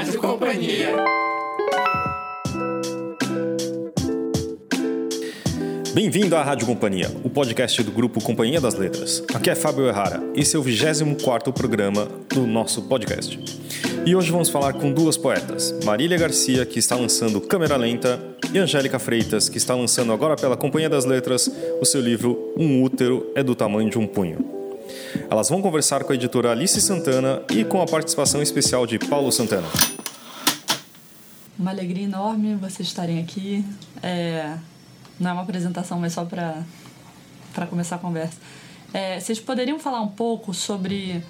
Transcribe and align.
Rádio 0.00 0.18
Companhia. 0.18 0.96
Bem-vindo 5.92 6.34
à 6.36 6.42
Rádio 6.42 6.66
Companhia, 6.66 7.10
o 7.22 7.28
podcast 7.28 7.82
do 7.82 7.92
grupo 7.92 8.18
Companhia 8.24 8.62
das 8.62 8.76
Letras. 8.76 9.22
Aqui 9.34 9.50
é 9.50 9.54
Fábio 9.54 9.86
Errara, 9.86 10.22
esse 10.34 10.56
é 10.56 10.58
o 10.58 10.64
24º 10.64 11.52
programa 11.52 12.08
do 12.30 12.46
nosso 12.46 12.80
podcast. 12.88 13.38
E 14.06 14.16
hoje 14.16 14.32
vamos 14.32 14.48
falar 14.48 14.72
com 14.72 14.90
duas 14.90 15.18
poetas, 15.18 15.78
Marília 15.84 16.16
Garcia, 16.16 16.64
que 16.64 16.78
está 16.78 16.96
lançando 16.96 17.38
Câmera 17.38 17.76
Lenta, 17.76 18.18
e 18.54 18.58
Angélica 18.58 18.98
Freitas, 18.98 19.50
que 19.50 19.58
está 19.58 19.74
lançando 19.74 20.14
agora 20.14 20.34
pela 20.34 20.56
Companhia 20.56 20.88
das 20.88 21.04
Letras 21.04 21.46
o 21.78 21.84
seu 21.84 22.00
livro 22.00 22.54
Um 22.56 22.82
Útero 22.82 23.30
é 23.34 23.42
do 23.42 23.54
Tamanho 23.54 23.90
de 23.90 23.98
um 23.98 24.06
Punho. 24.06 24.60
Elas 25.28 25.48
vão 25.48 25.62
conversar 25.62 26.04
com 26.04 26.12
a 26.12 26.14
editora 26.14 26.50
Alice 26.50 26.80
Santana 26.80 27.42
e 27.50 27.64
com 27.64 27.80
a 27.80 27.86
participação 27.86 28.42
especial 28.42 28.86
de 28.86 28.98
Paulo 28.98 29.30
Santana. 29.30 29.68
Uma 31.60 31.72
alegria 31.72 32.04
enorme 32.04 32.54
vocês 32.54 32.88
estarem 32.88 33.20
aqui. 33.20 33.62
É... 34.02 34.56
Não 35.18 35.28
é 35.28 35.32
uma 35.34 35.42
apresentação, 35.42 36.00
mas 36.00 36.14
só 36.14 36.24
para 36.24 37.66
começar 37.68 37.96
a 37.96 37.98
conversa. 37.98 38.38
É, 38.94 39.20
vocês 39.20 39.38
poderiam 39.38 39.78
falar 39.78 40.00
um 40.00 40.08
pouco 40.08 40.54
sobre 40.54 41.22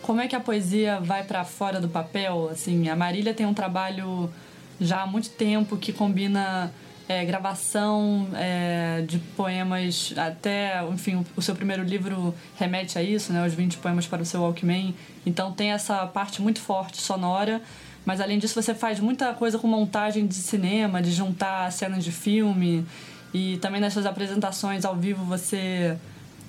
como 0.00 0.22
é 0.22 0.26
que 0.26 0.34
a 0.34 0.40
poesia 0.40 1.00
vai 1.00 1.22
para 1.22 1.44
fora 1.44 1.82
do 1.82 1.88
papel? 1.90 2.48
Assim, 2.50 2.88
a 2.88 2.96
Marília 2.96 3.34
tem 3.34 3.44
um 3.44 3.52
trabalho 3.52 4.32
já 4.80 5.02
há 5.02 5.06
muito 5.06 5.28
tempo 5.28 5.76
que 5.76 5.92
combina 5.92 6.72
é, 7.06 7.22
gravação 7.26 8.26
é, 8.34 9.04
de 9.06 9.18
poemas 9.18 10.14
até, 10.16 10.82
enfim, 10.90 11.22
o 11.36 11.42
seu 11.42 11.54
primeiro 11.54 11.82
livro 11.82 12.34
remete 12.56 12.98
a 12.98 13.02
isso, 13.02 13.34
né? 13.34 13.46
Os 13.46 13.52
20 13.52 13.76
poemas 13.76 14.06
para 14.06 14.22
o 14.22 14.24
seu 14.24 14.40
Walkman. 14.40 14.94
Então 15.26 15.52
tem 15.52 15.72
essa 15.72 16.06
parte 16.06 16.40
muito 16.40 16.60
forte 16.60 17.02
sonora, 17.02 17.60
mas 18.04 18.20
além 18.20 18.38
disso 18.38 18.60
você 18.60 18.74
faz 18.74 19.00
muita 19.00 19.32
coisa 19.34 19.58
com 19.58 19.66
montagem 19.66 20.26
de 20.26 20.34
cinema, 20.34 21.00
de 21.00 21.10
juntar 21.10 21.70
cenas 21.72 22.04
de 22.04 22.12
filme 22.12 22.86
e 23.32 23.56
também 23.58 23.80
nas 23.80 23.92
suas 23.92 24.06
apresentações 24.06 24.84
ao 24.84 24.94
vivo 24.94 25.24
você 25.24 25.96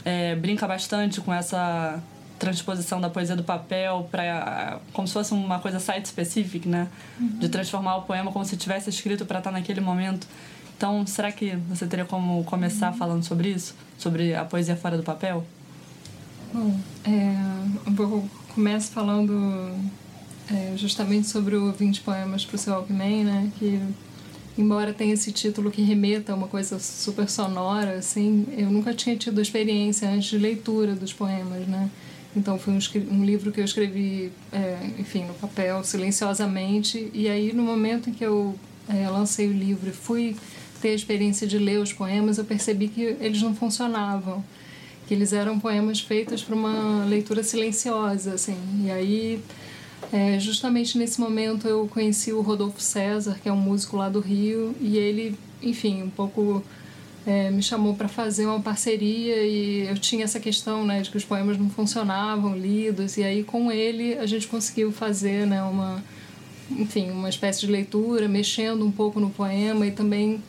é, 0.04 0.36
brinca 0.36 0.68
bastante 0.68 1.22
com 1.22 1.34
essa 1.34 2.02
transposição 2.38 3.00
da 3.00 3.10
poesia 3.10 3.36
do 3.36 3.44
papel 3.44 4.08
para 4.12 4.80
como 4.94 5.08
se 5.08 5.14
fosse 5.14 5.34
uma 5.34 5.60
coisa 5.60 5.80
site 5.80 6.08
specific, 6.08 6.68
né? 6.68 6.88
Uhum. 7.20 7.40
De 7.40 7.50
transformar 7.50 7.98
o 7.98 8.02
poema 8.04 8.32
como 8.32 8.46
se 8.46 8.58
tivesse 8.58 8.90
escrito 8.90 9.26
para 9.26 9.40
estar 9.40 9.52
tá 9.52 9.58
naquele 9.58 9.82
momento. 9.82 10.28
Então, 10.78 11.08
será 11.08 11.32
que 11.32 11.56
você 11.70 11.88
teria 11.88 12.06
como 12.06 12.44
começar 12.44 12.92
uhum. 12.92 12.98
falando 12.98 13.24
sobre 13.24 13.50
isso, 13.50 13.74
sobre 13.98 14.36
a 14.36 14.44
poesia 14.44 14.76
fora 14.76 14.98
do 14.98 15.04
papel? 15.04 15.46
Bom, 16.54 16.78
é, 17.06 17.36
eu 17.88 18.30
começo 18.54 18.92
falando 18.92 19.74
é, 20.52 20.78
justamente 20.78 21.28
sobre 21.28 21.56
o 21.56 21.72
20 21.72 22.02
poemas 22.02 22.46
para 22.46 22.56
o 22.56 22.58
seu 22.58 22.74
Walkman, 22.74 23.24
né? 23.24 23.52
Que 23.58 23.80
embora 24.58 24.94
tenha 24.94 25.14
esse 25.14 25.32
título 25.32 25.72
que 25.72 25.82
remeta 25.82 26.32
a 26.32 26.36
uma 26.36 26.48
coisa 26.48 26.80
super 26.80 27.30
sonora, 27.30 27.98
assim, 27.98 28.46
eu 28.58 28.70
nunca 28.70 28.94
tinha 28.94 29.16
tido 29.16 29.42
experiência 29.42 30.10
antes 30.10 30.30
de 30.30 30.38
leitura 30.38 30.96
dos 30.96 31.12
poemas, 31.12 31.68
né? 31.68 31.90
Então 32.36 32.60
foi 32.60 32.74
um, 32.74 32.80
um 33.12 33.24
livro 33.24 33.52
que 33.52 33.62
eu 33.62 33.66
escrevi, 33.66 34.32
é, 34.52 34.90
enfim, 35.00 35.24
no 35.24 35.34
papel, 35.34 35.84
silenciosamente. 35.84 37.10
E 37.14 37.30
aí, 37.30 37.54
no 37.54 37.64
momento 37.64 38.10
em 38.10 38.14
que 38.14 38.26
eu 38.26 38.56
é, 38.90 39.10
lancei 39.10 39.48
o 39.48 39.54
livro 39.54 39.90
e 39.90 39.94
fui 39.94 40.36
ter 40.82 40.90
a 40.90 40.94
experiência 40.94 41.48
de 41.48 41.58
ler 41.58 41.80
os 41.80 41.94
poemas, 41.94 42.38
eu 42.38 42.44
percebi 42.44 42.90
que 42.90 43.02
eles 43.22 43.42
não 43.42 43.56
funcionavam. 43.56 44.44
Que 45.08 45.14
eles 45.14 45.32
eram 45.32 45.60
poemas 45.60 46.02
feitos 46.02 46.44
para 46.44 46.56
uma 46.56 47.06
leitura 47.06 47.42
silenciosa, 47.42 48.34
assim. 48.34 48.58
E 48.84 48.92
aí, 48.92 49.42
é, 50.12 50.40
justamente 50.40 50.98
nesse 50.98 51.20
momento, 51.20 51.68
eu 51.68 51.88
conheci 51.88 52.32
o 52.32 52.42
Rodolfo 52.42 52.82
César, 52.82 53.38
que 53.42 53.50
é 53.50 53.52
um 53.52 53.58
músico 53.58 53.98
lá 53.98 54.10
do 54.10 54.20
Rio, 54.20 54.76
e 54.80 54.98
ele, 54.98 55.38
enfim, 55.62 56.04
um 56.04 56.10
pouco 56.10 56.64
é, 57.26 57.50
me 57.50 57.64
chamou 57.64 57.96
para 57.96 58.08
fazer 58.08 58.46
uma 58.46 58.60
parceria 58.60 59.44
e 59.44 59.88
eu 59.88 59.98
tinha 59.98 60.24
essa 60.24 60.40
questão 60.40 60.86
né, 60.86 61.02
de 61.02 61.10
que 61.10 61.18
os 61.18 61.26
poemas 61.26 61.58
não 61.58 61.70
funcionavam 61.70 62.56
lidos 62.56 63.18
e 63.18 63.24
aí 63.24 63.44
com 63.44 63.72
ele 63.72 64.14
a 64.14 64.26
gente 64.28 64.48
conseguiu 64.48 64.92
fazer 64.92 65.48
né, 65.48 65.62
uma 65.64 66.04
enfim 66.70 67.10
uma 67.10 67.28
espécie 67.28 67.62
de 67.62 67.68
leitura 67.68 68.28
mexendo 68.28 68.86
um 68.86 68.92
pouco 68.92 69.20
no 69.20 69.32
poema 69.32 69.88
e 69.88 69.92
também 69.92 70.42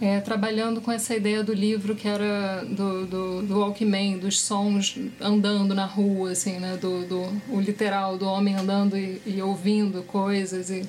é, 0.00 0.20
trabalhando 0.20 0.80
com 0.80 0.92
essa 0.92 1.14
ideia 1.14 1.42
do 1.42 1.52
livro 1.52 1.94
que 1.94 2.06
era 2.06 2.64
do, 2.64 3.06
do, 3.06 3.42
do 3.42 3.58
Walkman, 3.60 4.18
dos 4.18 4.40
sons 4.40 4.98
andando 5.20 5.74
na 5.74 5.86
rua, 5.86 6.32
assim, 6.32 6.58
né? 6.58 6.76
Do, 6.76 7.06
do, 7.06 7.42
o 7.48 7.60
literal, 7.60 8.18
do 8.18 8.26
homem 8.26 8.54
andando 8.54 8.96
e, 8.96 9.20
e 9.26 9.40
ouvindo 9.40 10.02
coisas 10.02 10.70
e 10.70 10.86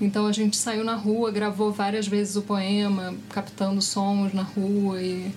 então 0.00 0.26
a 0.26 0.32
gente 0.32 0.56
saiu 0.56 0.82
na 0.82 0.96
rua, 0.96 1.30
gravou 1.30 1.70
várias 1.70 2.08
vezes 2.08 2.34
o 2.34 2.42
poema, 2.42 3.14
captando 3.28 3.80
sons 3.80 4.32
na 4.32 4.42
rua 4.42 5.00
e 5.00 5.32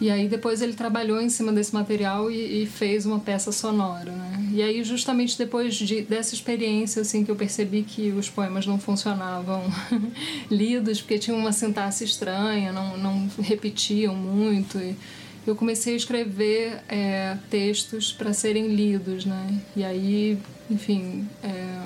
e 0.00 0.10
aí 0.10 0.28
depois 0.28 0.60
ele 0.60 0.74
trabalhou 0.74 1.20
em 1.20 1.28
cima 1.28 1.52
desse 1.52 1.74
material 1.74 2.30
e, 2.30 2.62
e 2.62 2.66
fez 2.66 3.06
uma 3.06 3.18
peça 3.18 3.50
sonora, 3.50 4.12
né? 4.12 4.50
E 4.52 4.62
aí 4.62 4.84
justamente 4.84 5.38
depois 5.38 5.74
de, 5.74 6.02
dessa 6.02 6.34
experiência 6.34 7.02
assim 7.02 7.24
que 7.24 7.30
eu 7.30 7.36
percebi 7.36 7.82
que 7.82 8.10
os 8.10 8.28
poemas 8.28 8.66
não 8.66 8.78
funcionavam 8.78 9.62
lidos 10.50 11.00
porque 11.00 11.18
tinham 11.18 11.38
uma 11.38 11.52
sintaxe 11.52 12.04
estranha, 12.04 12.72
não 12.72 12.96
não 12.96 13.28
repetiam 13.40 14.14
muito 14.14 14.78
e 14.78 14.96
eu 15.46 15.54
comecei 15.54 15.94
a 15.94 15.96
escrever 15.96 16.80
é, 16.88 17.36
textos 17.48 18.12
para 18.12 18.32
serem 18.32 18.74
lidos, 18.74 19.24
né? 19.24 19.60
E 19.76 19.84
aí, 19.84 20.38
enfim, 20.68 21.28
é, 21.42 21.82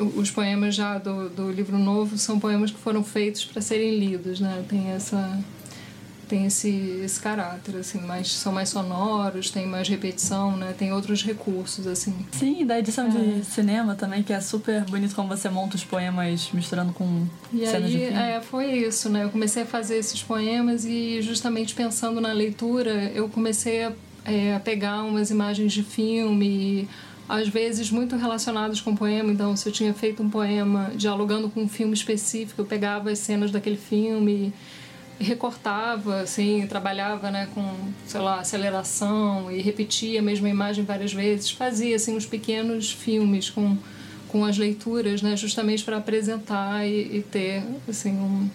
os 0.00 0.30
poemas 0.30 0.74
já 0.74 0.98
do, 0.98 1.28
do 1.28 1.50
livro 1.50 1.78
novo 1.78 2.18
são 2.18 2.40
poemas 2.40 2.70
que 2.70 2.78
foram 2.78 3.04
feitos 3.04 3.44
para 3.44 3.62
serem 3.62 3.98
lidos, 3.98 4.40
né? 4.40 4.64
Tem 4.68 4.90
essa 4.90 5.38
tem 6.28 6.46
esse, 6.46 7.00
esse 7.04 7.20
caráter, 7.20 7.76
assim, 7.76 8.00
mais, 8.00 8.32
são 8.32 8.52
mais 8.52 8.68
sonoros, 8.68 9.50
tem 9.50 9.66
mais 9.66 9.88
repetição, 9.88 10.56
né? 10.56 10.74
Tem 10.76 10.92
outros 10.92 11.22
recursos, 11.22 11.86
assim. 11.86 12.14
Sim, 12.32 12.64
da 12.66 12.78
edição 12.78 13.06
é. 13.06 13.10
de 13.10 13.44
cinema 13.44 13.94
também, 13.94 14.22
que 14.22 14.32
é 14.32 14.40
super 14.40 14.84
bonito 14.84 15.14
como 15.14 15.28
você 15.28 15.48
monta 15.48 15.76
os 15.76 15.84
poemas 15.84 16.50
misturando 16.52 16.92
com 16.92 17.26
e 17.52 17.66
cenas 17.66 17.84
aí, 17.84 17.90
de 17.90 17.98
filme. 17.98 18.16
É, 18.16 18.40
foi 18.40 18.72
isso, 18.72 19.08
né? 19.08 19.24
Eu 19.24 19.30
comecei 19.30 19.62
a 19.62 19.66
fazer 19.66 19.96
esses 19.96 20.22
poemas 20.22 20.84
e 20.84 21.20
justamente 21.22 21.74
pensando 21.74 22.20
na 22.20 22.32
leitura, 22.32 23.10
eu 23.14 23.28
comecei 23.28 23.84
a, 23.84 23.92
é, 24.24 24.54
a 24.54 24.60
pegar 24.60 25.02
umas 25.02 25.30
imagens 25.30 25.72
de 25.72 25.82
filme 25.82 26.88
às 27.28 27.48
vezes 27.48 27.90
muito 27.90 28.16
relacionados 28.16 28.80
com 28.80 28.92
o 28.92 28.96
poema. 28.96 29.32
Então, 29.32 29.56
se 29.56 29.68
eu 29.68 29.72
tinha 29.72 29.92
feito 29.92 30.22
um 30.22 30.30
poema 30.30 30.92
dialogando 30.94 31.50
com 31.50 31.62
um 31.62 31.68
filme 31.68 31.92
específico, 31.92 32.60
eu 32.60 32.64
pegava 32.64 33.10
as 33.10 33.18
cenas 33.18 33.50
daquele 33.50 33.76
filme 33.76 34.32
e 34.32 34.52
recortava, 35.18 36.20
assim, 36.20 36.66
trabalhava, 36.66 37.30
né, 37.30 37.48
com, 37.54 37.74
sei 38.06 38.20
lá, 38.20 38.40
aceleração 38.40 39.50
e 39.50 39.60
repetia 39.60 40.20
a 40.20 40.22
mesma 40.22 40.48
imagem 40.48 40.84
várias 40.84 41.12
vezes. 41.12 41.50
Fazia, 41.50 41.96
assim, 41.96 42.16
uns 42.16 42.26
pequenos 42.26 42.92
filmes 42.92 43.48
com, 43.50 43.76
com 44.28 44.44
as 44.44 44.58
leituras, 44.58 45.22
né, 45.22 45.36
justamente 45.36 45.84
para 45.84 45.96
apresentar 45.96 46.86
e, 46.86 47.18
e 47.18 47.22
ter, 47.22 47.64
assim, 47.88 48.12
um 48.12 48.48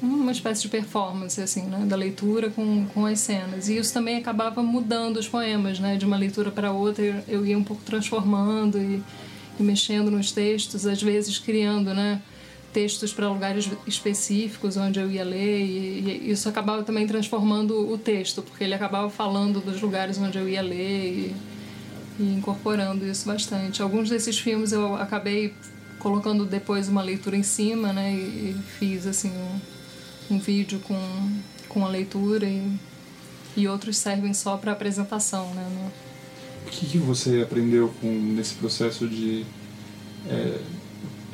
uma 0.00 0.30
espécie 0.30 0.62
de 0.62 0.68
performance 0.68 1.40
assim 1.40 1.62
né 1.62 1.84
da 1.84 1.96
leitura 1.96 2.50
com, 2.50 2.86
com 2.86 3.04
as 3.04 3.18
cenas 3.18 3.68
e 3.68 3.76
isso 3.76 3.92
também 3.92 4.16
acabava 4.16 4.62
mudando 4.62 5.16
os 5.16 5.26
poemas 5.26 5.80
né 5.80 5.96
de 5.96 6.04
uma 6.04 6.16
leitura 6.16 6.50
para 6.50 6.70
outra 6.70 7.24
eu, 7.26 7.44
ia 7.44 7.58
um 7.58 7.64
pouco 7.64 7.82
transformando 7.84 8.78
e, 8.78 9.02
e, 9.58 9.62
mexendo 9.62 10.10
nos 10.10 10.30
textos 10.30 10.86
às 10.86 11.02
vezes 11.02 11.38
criando 11.38 11.92
né 11.92 12.22
textos 12.72 13.12
para 13.12 13.28
lugares 13.28 13.68
específicos 13.86 14.76
onde 14.76 15.00
eu 15.00 15.10
ia 15.10 15.24
ler 15.24 15.60
e, 15.60 16.22
e, 16.26 16.30
isso 16.30 16.48
acabava 16.48 16.82
também 16.82 17.06
transformando 17.06 17.90
o 17.90 17.96
texto 17.96 18.42
porque 18.42 18.64
ele 18.64 18.74
acabava 18.74 19.08
falando 19.08 19.60
dos 19.60 19.80
lugares 19.80 20.18
onde 20.18 20.38
eu 20.38 20.48
ia 20.48 20.60
ler 20.60 20.76
e, 20.78 21.36
e 22.20 22.34
incorporando 22.34 23.06
isso 23.06 23.26
bastante 23.26 23.80
alguns 23.80 24.10
desses 24.10 24.38
filmes 24.38 24.72
eu 24.72 24.94
acabei 24.96 25.54
colocando 25.98 26.44
depois 26.44 26.88
uma 26.88 27.02
leitura 27.02 27.36
em 27.36 27.42
cima 27.42 27.92
né 27.92 28.12
e, 28.12 28.54
fiz 28.78 29.06
assim 29.06 29.30
um, 29.30 30.34
um 30.34 30.38
vídeo 30.38 30.78
com, 30.80 31.00
com 31.68 31.84
a 31.84 31.88
leitura 31.88 32.46
e, 32.46 32.78
e 33.56 33.66
outros 33.66 33.96
servem 33.96 34.32
só 34.32 34.56
para 34.56 34.72
apresentação, 34.72 35.52
né? 35.54 35.90
O 36.66 36.70
que, 36.70 36.86
que 36.86 36.98
você 36.98 37.42
aprendeu 37.42 37.92
com 38.00 38.08
nesse 38.08 38.54
processo 38.54 39.08
de 39.08 39.44
é, 40.28 40.58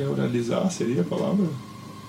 oralizar, 0.02 0.70
seria 0.70 1.02
a 1.02 1.04
palavra? 1.04 1.46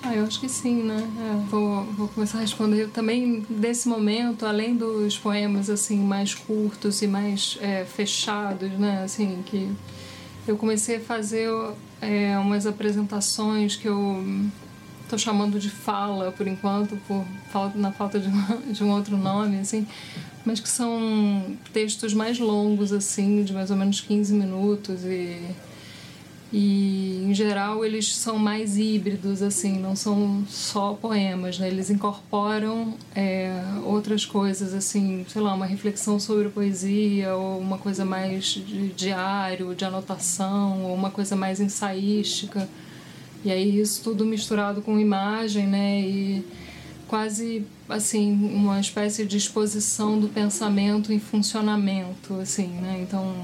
Ah, 0.02 0.14
eu 0.14 0.24
acho 0.24 0.38
que 0.38 0.48
sim, 0.48 0.82
né? 0.82 1.08
É, 1.18 1.50
vou, 1.50 1.84
vou 1.84 2.08
começar 2.08 2.38
a 2.38 2.40
responder 2.40 2.88
também 2.90 3.44
desse 3.48 3.88
momento, 3.88 4.46
além 4.46 4.76
dos 4.76 5.18
poemas 5.18 5.68
assim 5.68 5.98
mais 5.98 6.34
curtos 6.34 7.02
e 7.02 7.06
mais 7.06 7.58
é, 7.60 7.84
fechados, 7.84 8.70
né? 8.72 9.02
Assim 9.02 9.42
que 9.44 9.68
eu 10.46 10.56
comecei 10.56 10.96
a 10.96 11.00
fazer 11.00 11.48
é, 12.00 12.38
umas 12.38 12.66
apresentações 12.66 13.74
que 13.74 13.88
eu 13.88 14.24
estou 15.02 15.18
chamando 15.18 15.58
de 15.58 15.70
fala 15.70 16.30
por 16.30 16.46
enquanto, 16.46 16.96
por 17.08 17.24
falta, 17.50 17.78
na 17.78 17.90
falta 17.90 18.20
de, 18.20 18.28
uma, 18.28 18.56
de 18.70 18.84
um 18.84 18.90
outro 18.90 19.16
nome, 19.16 19.58
assim, 19.58 19.86
mas 20.44 20.60
que 20.60 20.68
são 20.68 21.56
textos 21.72 22.14
mais 22.14 22.38
longos, 22.38 22.92
assim, 22.92 23.42
de 23.42 23.52
mais 23.52 23.70
ou 23.70 23.76
menos 23.76 24.00
15 24.00 24.34
minutos 24.34 25.04
e, 25.04 25.40
e 26.52 27.24
em 27.24 27.34
geral 27.34 27.84
eles 27.84 28.14
são 28.14 28.38
mais 28.38 28.78
híbridos 28.78 29.42
assim 29.42 29.80
não 29.80 29.96
são 29.96 30.44
só 30.48 30.94
poemas 30.94 31.58
né? 31.58 31.66
Eles 31.66 31.90
incorporam 31.90 32.94
é, 33.14 33.52
outras 33.84 34.24
coisas 34.24 34.72
assim 34.72 35.26
sei 35.28 35.42
lá 35.42 35.54
uma 35.54 35.66
reflexão 35.66 36.20
sobre 36.20 36.48
poesia 36.48 37.34
ou 37.34 37.58
uma 37.58 37.78
coisa 37.78 38.04
mais 38.04 38.44
de 38.44 38.88
diário 38.90 39.74
de 39.74 39.84
anotação 39.84 40.84
ou 40.84 40.94
uma 40.94 41.10
coisa 41.10 41.34
mais 41.34 41.60
ensaística. 41.60 42.68
E 43.44 43.50
aí 43.50 43.80
isso 43.80 44.02
tudo 44.04 44.24
misturado 44.24 44.80
com 44.82 45.00
imagem 45.00 45.66
né? 45.66 46.00
E 46.00 46.44
quase 47.08 47.64
assim 47.88 48.32
uma 48.32 48.78
espécie 48.78 49.26
de 49.26 49.36
exposição 49.36 50.18
do 50.18 50.28
pensamento 50.28 51.12
em 51.12 51.18
funcionamento 51.18 52.34
assim 52.34 52.68
né? 52.68 53.00
Então 53.02 53.34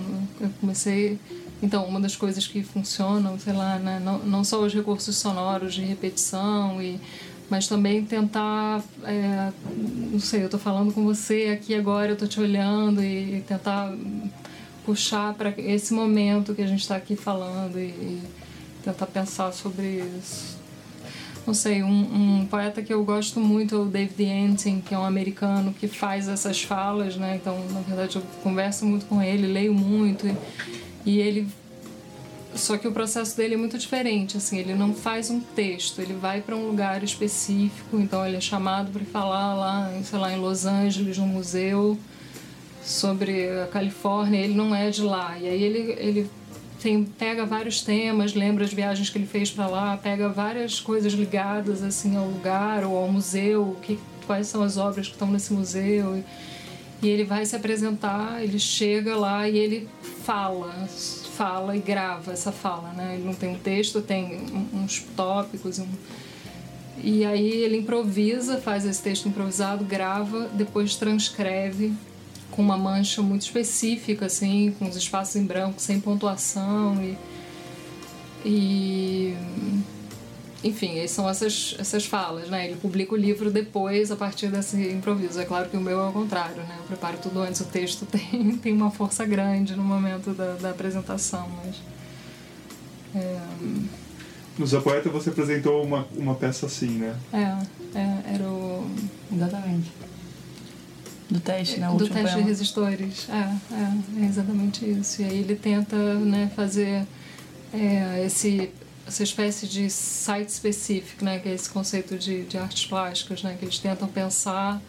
eu 0.41 0.51
comecei 0.61 1.19
então, 1.63 1.85
uma 1.85 2.01
das 2.01 2.17
coisas 2.17 2.45
que 2.45 2.65
funcionam, 2.65 3.39
sei 3.39 3.53
lá, 3.53 3.79
né, 3.79 4.03
não, 4.05 4.19
não 4.19 4.43
só 4.43 4.61
os 4.61 4.75
recursos 4.75 5.17
sonoros 5.17 5.75
de 5.75 5.83
repetição, 5.83 6.83
e, 6.83 7.01
mas 7.49 7.69
também 7.69 8.05
tentar, 8.05 8.83
é, 9.05 9.53
não 10.11 10.19
sei, 10.19 10.41
eu 10.41 10.47
estou 10.47 10.59
falando 10.59 10.93
com 10.93 11.05
você 11.05 11.57
aqui 11.57 11.73
agora, 11.73 12.09
eu 12.09 12.15
estou 12.15 12.27
te 12.27 12.41
olhando 12.41 13.01
e, 13.01 13.37
e 13.37 13.45
tentar 13.47 13.95
puxar 14.85 15.35
para 15.35 15.55
esse 15.57 15.95
momento 15.95 16.53
que 16.53 16.63
a 16.63 16.67
gente 16.67 16.81
está 16.81 16.97
aqui 16.97 17.15
falando 17.15 17.79
e, 17.79 17.87
e, 17.87 18.23
tentar 18.83 19.07
pensar 19.07 19.53
sobre 19.53 20.03
isso. 20.19 20.61
Não 21.47 21.55
sei, 21.55 21.85
um, 21.85 22.41
um, 22.41 22.47
poeta 22.47 22.83
que 22.83 22.93
eu 22.93 23.05
gosto 23.05 23.39
muito 23.39 23.77
é 23.77 23.79
o 23.79 23.85
David 23.85 24.29
Antin, 24.29 24.81
que 24.81 24.93
é 24.93 24.99
um 24.99 25.05
americano 25.05 25.73
que 25.73 25.87
faz 25.87 26.27
essas 26.27 26.63
falas, 26.63 27.17
né? 27.17 27.37
Então, 27.41 27.65
na 27.71 27.81
verdade, 27.81 28.17
eu 28.17 28.23
converso 28.43 28.85
muito 28.85 29.07
com 29.07 29.23
ele, 29.23 29.47
leio 29.47 29.73
muito. 29.73 30.27
E, 30.27 30.37
e 31.05 31.19
ele 31.19 31.49
só 32.55 32.77
que 32.77 32.87
o 32.87 32.93
processo 32.93 33.35
dele 33.37 33.55
é 33.55 33.57
muito 33.57 33.79
diferente, 33.79 34.37
assim, 34.37 34.59
ele 34.59 34.75
não 34.75 34.93
faz 34.93 35.31
um 35.31 35.41
texto, 35.41 36.01
ele 36.01 36.13
vai 36.13 36.43
para 36.43 36.55
um 36.55 36.67
lugar 36.67 37.03
específico, 37.03 37.99
então 37.99 38.27
ele 38.27 38.37
é 38.37 38.41
chamado 38.43 38.91
para 38.93 39.03
falar 39.07 39.55
lá, 39.55 39.91
sei 40.05 40.19
lá, 40.19 40.33
em 40.33 40.39
Los 40.39 40.67
Angeles, 40.67 41.17
no 41.17 41.27
museu 41.27 41.99
sobre 42.83 43.49
a 43.49 43.67
Califórnia, 43.69 44.39
ele 44.39 44.55
não 44.55 44.75
é 44.75 44.91
de 44.91 45.03
lá. 45.03 45.39
E 45.39 45.49
aí 45.49 45.63
ele 45.63 45.93
ele 45.99 46.31
tem, 46.83 47.05
pega 47.05 47.47
vários 47.47 47.81
temas, 47.81 48.35
lembra 48.35 48.65
as 48.65 48.73
viagens 48.73 49.09
que 49.09 49.17
ele 49.17 49.27
fez 49.27 49.51
para 49.51 49.67
lá, 49.67 49.97
pega 49.97 50.29
várias 50.29 50.81
coisas 50.81 51.13
ligadas 51.13 51.83
assim 51.83 52.17
ao 52.17 52.27
lugar 52.27 52.85
ou 52.85 52.97
ao 52.97 53.09
museu, 53.11 53.77
que 53.83 53.99
quais 54.27 54.49
são 54.49 54.63
as 54.63 54.77
obras 54.77 55.07
que 55.07 55.13
estão 55.13 55.31
nesse 55.31 55.53
museu. 55.53 56.17
E, 56.17 56.25
e 57.03 57.09
ele 57.09 57.25
vai 57.25 57.45
se 57.45 57.57
apresentar, 57.57 58.43
ele 58.43 58.61
chega 58.61 59.17
lá 59.17 59.49
e 59.49 59.59
ele 59.59 59.89
fala, 60.25 60.73
fala 61.37 61.77
e 61.77 61.81
grava 61.81 62.33
essa 62.33 62.53
fala, 62.53 62.93
né? 62.93 63.15
Ele 63.17 63.25
não 63.25 63.35
tem 63.35 63.49
um 63.49 63.59
texto, 63.59 64.01
tem 64.01 64.41
uns 64.73 65.01
tópicos, 65.17 65.81
um... 65.81 65.89
e 67.03 67.25
aí 67.25 67.51
ele 67.51 67.79
improvisa, 67.79 68.59
faz 68.59 68.87
esse 68.87 69.03
texto 69.03 69.29
improvisado, 69.29 69.85
grava, 69.85 70.49
depois 70.55 70.95
transcreve 70.95 71.93
com 72.53 72.63
uma 72.63 72.79
mancha 72.79 73.21
muito 73.21 73.43
específica, 73.43 74.27
assim, 74.27 74.73
com 74.79 74.89
os 74.89 74.95
espaços 74.95 75.35
em 75.35 75.45
branco, 75.45 75.81
sem 75.81 76.01
pontuação 76.01 77.03
e, 77.03 77.19
e 78.45 79.37
enfim, 80.65 81.05
são 81.09 81.29
essas, 81.29 81.75
essas 81.79 82.07
falas, 82.07 82.49
né? 82.49 82.67
Ele 82.67 82.77
publica 82.77 83.15
o 83.15 83.17
livro 83.17 83.51
depois 83.51 84.11
a 84.13 84.17
partir 84.17 84.49
desse 84.49 84.77
improviso. 84.91 85.41
É 85.41 85.45
claro 85.45 85.69
que 85.69 85.77
o 85.77 85.81
meu 85.81 85.99
é 85.99 86.09
o 86.09 86.13
contrário, 86.13 86.57
né? 86.57 86.77
Eu 86.79 86.85
preparo 86.85 87.19
tudo 87.19 87.41
antes, 87.41 87.61
o 87.61 87.65
texto 87.65 88.07
tem, 88.11 88.57
tem 88.57 88.73
uma 88.73 88.91
força 88.91 89.25
grande 89.25 89.75
no 89.75 89.83
momento 89.83 90.33
da, 90.33 90.55
da 90.55 90.71
apresentação, 90.71 91.49
mas... 91.65 91.77
É... 93.15 93.41
No 94.57 94.67
Zé 94.67 94.81
Poeta 94.81 95.09
você 95.09 95.31
apresentou 95.31 95.83
uma, 95.83 96.07
uma 96.15 96.35
peça 96.35 96.67
assim, 96.67 96.91
né? 96.91 97.17
É, 97.33 97.99
é 97.99 98.35
era 98.35 98.45
o... 98.45 98.87
Exatamente. 99.33 99.91
Do 101.29 101.41
teste, 101.41 101.81
né? 101.81 101.89
O 101.89 101.95
Do 101.95 102.07
teste 102.07 102.23
poema. 102.23 102.37
de 102.37 102.43
resistores. 102.43 103.29
É, 103.31 103.75
é, 103.75 104.23
é 104.25 104.27
exatamente 104.27 104.85
isso. 104.85 105.23
E 105.23 105.25
aí 105.25 105.39
ele 105.39 105.57
tenta 105.57 105.97
né, 105.97 106.51
fazer 106.55 107.07
é, 107.73 108.23
esse 108.27 108.71
essa 109.07 109.23
espécie 109.23 109.67
de 109.67 109.91
site 109.91 110.49
específico, 110.49 111.25
né, 111.25 111.39
que 111.39 111.49
é 111.49 111.55
esse 111.55 111.69
conceito 111.69 112.17
de, 112.17 112.45
de 112.45 112.57
artes 112.57 112.87
plásticas, 112.87 113.43
né, 113.43 113.57
que 113.59 113.65
eles 113.65 113.79
tentam 113.79 114.09
pensar 114.09 114.81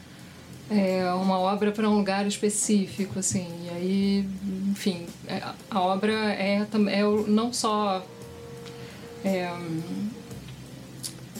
é, 0.69 1.12
uma 1.13 1.39
obra 1.39 1.71
para 1.71 1.89
um 1.89 1.98
lugar 1.98 2.25
específico, 2.25 3.19
assim, 3.19 3.48
e 3.65 3.69
aí, 3.69 4.30
enfim, 4.69 5.06
é, 5.27 5.42
a 5.69 5.81
obra 5.81 6.13
é, 6.13 6.62
é 6.62 7.04
não 7.27 7.51
só 7.51 8.06
é, 9.25 9.51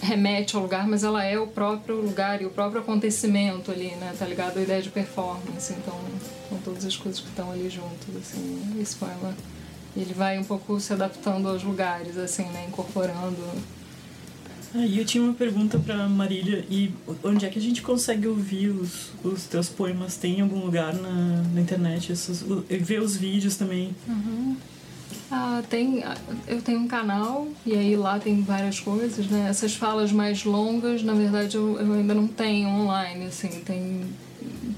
remete 0.02 0.56
ao 0.56 0.62
lugar, 0.62 0.88
mas 0.88 1.04
ela 1.04 1.24
é 1.24 1.40
o 1.40 1.48
próprio 1.48 2.02
lugar 2.02 2.42
e 2.42 2.46
o 2.46 2.50
próprio 2.50 2.82
acontecimento 2.82 3.72
ali, 3.72 3.96
né, 3.96 4.14
tá 4.18 4.26
ligado? 4.26 4.58
À 4.58 4.62
ideia 4.62 4.82
de 4.82 4.90
performance, 4.90 5.74
então, 5.74 5.98
são 6.50 6.58
todas 6.60 6.86
as 6.86 6.98
coisas 6.98 7.22
que 7.22 7.30
estão 7.30 7.52
ali 7.52 7.70
juntas, 7.70 8.16
assim, 8.18 8.78
esse 8.82 8.96
poema 8.96 9.34
ele 9.96 10.14
vai 10.14 10.40
um 10.40 10.44
pouco 10.44 10.80
se 10.80 10.94
adaptando 10.94 11.48
aos 11.48 11.64
lugares, 11.64 12.18
assim, 12.18 12.44
né? 12.44 12.66
Incorporando. 12.68 13.42
Ah, 14.76 14.86
e 14.86 14.98
eu 14.98 15.06
tinha 15.06 15.24
uma 15.24 15.34
pergunta 15.34 15.78
para 15.78 16.08
Marília. 16.10 16.66
E 16.70 16.92
onde 17.24 17.46
é 17.46 17.50
que 17.50 17.60
a 17.60 17.62
gente 17.62 17.82
consegue 17.82 18.28
ouvir 18.28 18.70
os, 18.70 19.12
os 19.24 19.46
teus 19.46 19.70
poemas? 19.70 20.18
Tem 20.18 20.42
algum 20.42 20.60
lugar 20.66 20.94
na, 20.96 21.44
na 21.54 21.62
internet? 21.62 22.12
Esses, 22.12 22.44
ver 22.70 23.02
os 23.02 23.16
vídeos 23.16 23.56
também? 23.56 23.96
Uhum. 24.08 24.58
Ah, 25.30 25.62
tem, 25.70 26.04
eu 26.48 26.62
tenho 26.62 26.80
um 26.80 26.88
canal 26.88 27.48
e 27.66 27.74
aí 27.74 27.96
lá 27.96 28.20
tem 28.20 28.42
várias 28.42 28.80
coisas, 28.80 29.28
né? 29.28 29.48
Essas 29.50 29.76
falas 29.76 30.12
mais 30.12 30.44
longas, 30.44 31.04
na 31.04 31.14
verdade, 31.14 31.56
eu, 31.56 31.80
eu 31.80 31.94
ainda 31.94 32.14
não 32.14 32.28
tenho 32.28 32.68
online, 32.68 33.26
assim. 33.26 33.62
Tem 33.62 34.02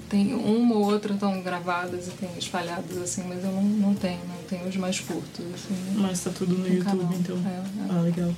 tem 0.10 0.34
uma 0.34 0.76
ou 0.76 0.86
outra 0.86 1.14
estão 1.14 1.42
gravadas 1.42 2.08
e 2.08 2.12
tem 2.12 2.30
espalhadas 2.38 2.98
assim, 2.98 3.24
mas 3.28 3.44
eu 3.44 3.52
não, 3.52 3.64
não 3.64 3.94
tenho, 3.94 4.20
não 4.28 4.44
tenho 4.48 4.68
os 4.68 4.76
mais 4.76 5.00
curtos. 5.00 5.46
Assim, 5.54 5.76
mas 5.96 6.24
tá 6.24 6.32
tudo 6.32 6.54
no, 6.58 6.60
no 6.60 6.68
YouTube, 6.68 6.84
canal. 6.84 7.14
então. 7.14 7.38
É, 7.38 7.50
é. 7.50 7.98
Ah, 7.98 8.02
legal. 8.02 8.34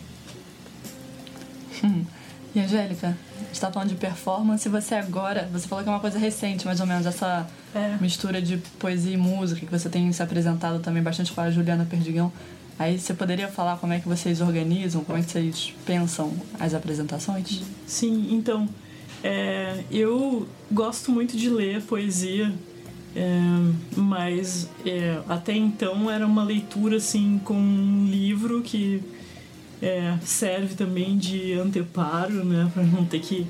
Hum. 1.83 2.05
E 2.55 2.59
Angélica, 2.59 3.15
a 3.35 3.43
gente 3.43 3.61
tá 3.61 3.71
falando 3.71 3.89
de 3.89 3.95
performance, 3.95 4.67
você 4.67 4.95
agora, 4.95 5.47
você 5.51 5.67
falou 5.67 5.83
que 5.83 5.89
é 5.89 5.93
uma 5.93 5.99
coisa 5.99 6.17
recente, 6.17 6.65
mais 6.65 6.79
ou 6.79 6.87
menos, 6.87 7.05
essa 7.05 7.47
é. 7.75 7.97
mistura 8.01 8.41
de 8.41 8.57
poesia 8.79 9.13
e 9.13 9.17
música, 9.17 9.59
que 9.59 9.71
você 9.71 9.89
tem 9.89 10.11
se 10.11 10.23
apresentado 10.23 10.79
também 10.79 11.03
bastante 11.03 11.31
com 11.31 11.41
a 11.41 11.51
Juliana 11.51 11.85
Perdigão. 11.85 12.31
Aí 12.79 12.97
você 12.99 13.13
poderia 13.13 13.47
falar 13.47 13.77
como 13.77 13.93
é 13.93 13.99
que 13.99 14.07
vocês 14.07 14.39
organizam, 14.41 15.03
como 15.03 15.17
é 15.17 15.21
que 15.21 15.31
vocês 15.31 15.73
pensam 15.85 16.33
as 16.59 16.73
apresentações? 16.73 17.61
Sim, 17.85 18.27
então, 18.31 18.67
é, 19.23 19.83
eu 19.91 20.47
gosto 20.71 21.11
muito 21.11 21.35
de 21.35 21.49
ler 21.49 21.81
poesia, 21.81 22.53
é, 23.15 23.39
mas 23.95 24.69
é, 24.85 25.19
até 25.27 25.53
então 25.53 26.09
era 26.09 26.25
uma 26.25 26.43
leitura 26.43 26.97
assim 26.97 27.39
com 27.43 27.55
um 27.55 28.07
livro 28.09 28.61
que 28.61 29.01
é, 29.81 30.17
serve 30.23 30.75
também 30.75 31.17
de 31.17 31.53
anteparo, 31.53 32.43
né, 32.43 32.69
para 32.73 32.83
não 32.83 33.05
ter 33.05 33.19
que 33.19 33.47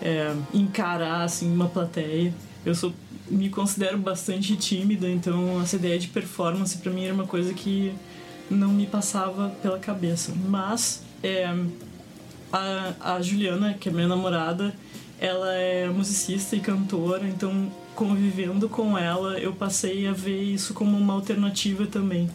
é, 0.00 0.34
encarar 0.54 1.22
assim 1.22 1.52
uma 1.52 1.68
plateia. 1.68 2.32
Eu 2.64 2.74
sou 2.74 2.92
me 3.28 3.48
considero 3.48 3.96
bastante 3.98 4.56
tímida, 4.56 5.08
então 5.08 5.60
essa 5.62 5.76
ideia 5.76 5.98
de 5.98 6.08
performance 6.08 6.76
para 6.76 6.92
mim 6.92 7.04
era 7.04 7.14
uma 7.14 7.26
coisa 7.26 7.54
que 7.54 7.92
não 8.50 8.68
me 8.68 8.86
passava 8.86 9.48
pela 9.62 9.78
cabeça. 9.78 10.32
Mas 10.48 11.02
é, 11.22 11.48
a, 12.52 13.14
a 13.14 13.22
Juliana, 13.22 13.74
que 13.74 13.88
é 13.88 13.92
minha 13.92 14.08
namorada, 14.08 14.74
ela 15.18 15.52
é 15.54 15.88
musicista 15.88 16.56
e 16.56 16.60
cantora, 16.60 17.26
então 17.26 17.70
convivendo 17.94 18.68
com 18.68 18.96
ela 18.96 19.38
eu 19.38 19.52
passei 19.52 20.06
a 20.06 20.12
ver 20.12 20.42
isso 20.42 20.74
como 20.74 20.96
uma 20.96 21.14
alternativa 21.14 21.86
também. 21.86 22.28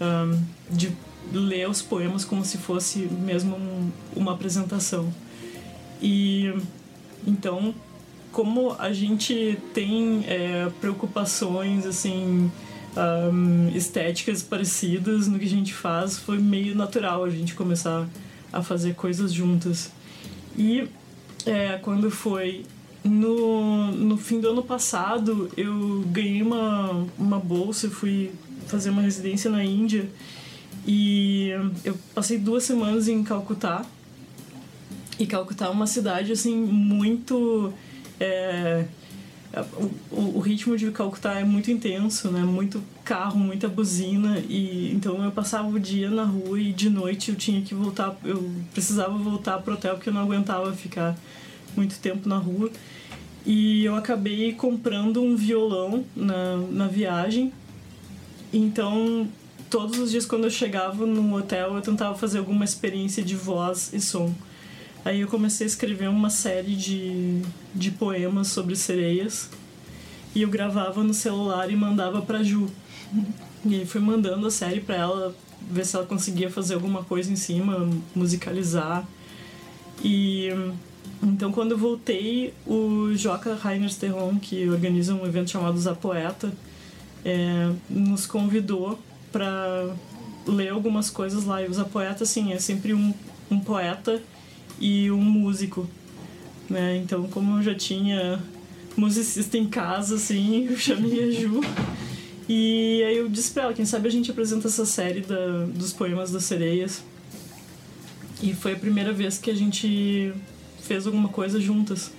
Um, 0.00 0.42
de 0.70 0.92
ler 1.32 1.68
os 1.68 1.82
poemas 1.82 2.24
como 2.24 2.44
se 2.44 2.58
fosse 2.58 2.98
mesmo 3.00 3.56
um, 3.56 3.90
uma 4.16 4.32
apresentação. 4.32 5.12
E 6.00 6.52
então, 7.26 7.74
como 8.32 8.74
a 8.78 8.92
gente 8.92 9.58
tem 9.74 10.24
é, 10.26 10.70
preocupações 10.80 11.84
assim 11.84 12.50
um, 12.96 13.68
estéticas 13.74 14.42
parecidas 14.42 15.28
no 15.28 15.38
que 15.38 15.44
a 15.44 15.48
gente 15.48 15.74
faz, 15.74 16.18
foi 16.18 16.38
meio 16.38 16.74
natural 16.74 17.24
a 17.24 17.30
gente 17.30 17.54
começar 17.54 18.02
a 18.02 18.06
fazer 18.62 18.94
coisas 18.94 19.32
juntas. 19.32 19.92
E 20.56 20.88
é, 21.46 21.78
quando 21.78 22.10
foi 22.10 22.64
no, 23.04 23.90
no 23.92 24.16
fim 24.16 24.40
do 24.40 24.48
ano 24.48 24.62
passado, 24.62 25.50
eu 25.56 26.04
ganhei 26.08 26.42
uma, 26.42 27.06
uma 27.18 27.38
bolsa, 27.38 27.88
fui 27.88 28.30
fazer 28.66 28.90
uma 28.90 29.02
residência 29.02 29.50
na 29.50 29.64
Índia 29.64 30.08
e 30.86 31.50
eu 31.84 31.96
passei 32.14 32.38
duas 32.38 32.64
semanas 32.64 33.08
em 33.08 33.22
Calcutá. 33.22 33.84
E 35.18 35.26
Calcutá 35.26 35.66
é 35.66 35.70
uma 35.70 35.86
cidade, 35.86 36.32
assim, 36.32 36.56
muito... 36.56 37.72
É, 38.18 38.84
o, 40.12 40.38
o, 40.38 40.40
ritmo 40.40 40.76
de 40.76 40.90
Calcutá 40.92 41.40
é 41.40 41.44
muito 41.44 41.70
intenso, 41.70 42.30
né? 42.30 42.40
Muito 42.40 42.80
carro, 43.04 43.38
muita 43.38 43.68
buzina 43.68 44.38
e 44.48 44.92
então 44.92 45.22
eu 45.24 45.32
passava 45.32 45.68
o 45.68 45.80
dia 45.80 46.08
na 46.08 46.24
rua 46.24 46.60
e 46.60 46.72
de 46.72 46.88
noite 46.88 47.30
eu 47.30 47.36
tinha 47.36 47.60
que 47.60 47.74
voltar, 47.74 48.16
eu 48.24 48.48
precisava 48.72 49.16
voltar 49.18 49.58
pro 49.58 49.74
hotel 49.74 49.96
porque 49.96 50.08
eu 50.08 50.14
não 50.14 50.20
aguentava 50.20 50.72
ficar 50.72 51.16
muito 51.76 51.98
tempo 51.98 52.28
na 52.28 52.36
rua. 52.36 52.70
E 53.44 53.84
eu 53.84 53.96
acabei 53.96 54.52
comprando 54.52 55.20
um 55.22 55.34
violão 55.34 56.04
na, 56.14 56.56
na 56.70 56.86
viagem. 56.86 57.52
Então, 58.52 59.26
todos 59.68 59.98
os 59.98 60.10
dias 60.10 60.26
quando 60.26 60.44
eu 60.44 60.50
chegava 60.50 61.06
no 61.06 61.36
hotel, 61.36 61.74
eu 61.74 61.80
tentava 61.80 62.16
fazer 62.16 62.38
alguma 62.38 62.64
experiência 62.64 63.22
de 63.22 63.34
voz 63.34 63.92
e 63.92 64.00
som. 64.00 64.32
Aí 65.04 65.20
eu 65.20 65.28
comecei 65.28 65.66
a 65.66 65.68
escrever 65.68 66.08
uma 66.08 66.28
série 66.28 66.76
de, 66.76 67.42
de 67.74 67.90
poemas 67.90 68.48
sobre 68.48 68.76
sereias 68.76 69.48
e 70.34 70.42
eu 70.42 70.48
gravava 70.48 71.02
no 71.02 71.14
celular 71.14 71.70
e 71.70 71.76
mandava 71.76 72.20
pra 72.20 72.42
Ju. 72.42 72.68
E 73.64 73.76
aí 73.76 73.86
fui 73.86 74.00
mandando 74.00 74.46
a 74.46 74.50
série 74.50 74.80
pra 74.80 74.96
ela, 74.96 75.34
ver 75.70 75.86
se 75.86 75.96
ela 75.96 76.04
conseguia 76.04 76.50
fazer 76.50 76.74
alguma 76.74 77.02
coisa 77.02 77.32
em 77.32 77.36
cima, 77.36 77.88
musicalizar. 78.14 79.06
E 80.04 80.48
então 81.22 81.50
quando 81.50 81.72
eu 81.72 81.78
voltei, 81.78 82.52
o 82.66 83.12
Joca 83.14 83.54
Rainer 83.54 83.90
que 84.40 84.68
organiza 84.68 85.14
um 85.14 85.26
evento 85.26 85.50
chamado 85.50 85.78
Zapoeta, 85.78 86.52
é, 87.24 87.70
nos 87.88 88.26
convidou 88.26 88.98
para 89.32 89.94
ler 90.46 90.68
algumas 90.68 91.08
coisas 91.08 91.44
lá. 91.44 91.62
E 91.62 91.68
o 91.68 91.72
Zapoeta, 91.72 92.24
assim, 92.24 92.52
é 92.52 92.58
sempre 92.58 92.92
um, 92.92 93.14
um 93.50 93.58
poeta 93.60 94.22
e 94.80 95.10
um 95.10 95.22
músico, 95.22 95.88
né? 96.68 96.96
Então, 96.96 97.24
como 97.28 97.58
eu 97.58 97.62
já 97.62 97.74
tinha 97.74 98.42
musicista 98.96 99.58
em 99.58 99.66
casa, 99.66 100.16
assim, 100.16 100.66
eu 100.70 100.78
chamei 100.78 101.24
a 101.24 101.30
Ju. 101.30 101.60
E 102.48 103.02
aí 103.04 103.16
eu 103.16 103.28
disse 103.28 103.52
pra 103.52 103.64
ela, 103.64 103.74
quem 103.74 103.84
sabe 103.84 104.08
a 104.08 104.10
gente 104.10 104.30
apresenta 104.30 104.66
essa 104.66 104.84
série 104.84 105.20
da, 105.20 105.66
dos 105.66 105.92
poemas 105.92 106.32
das 106.32 106.44
sereias. 106.44 107.04
E 108.42 108.54
foi 108.54 108.72
a 108.72 108.76
primeira 108.76 109.12
vez 109.12 109.38
que 109.38 109.50
a 109.50 109.54
gente 109.54 110.32
fez 110.82 111.06
alguma 111.06 111.28
coisa 111.28 111.60
juntas. 111.60 112.10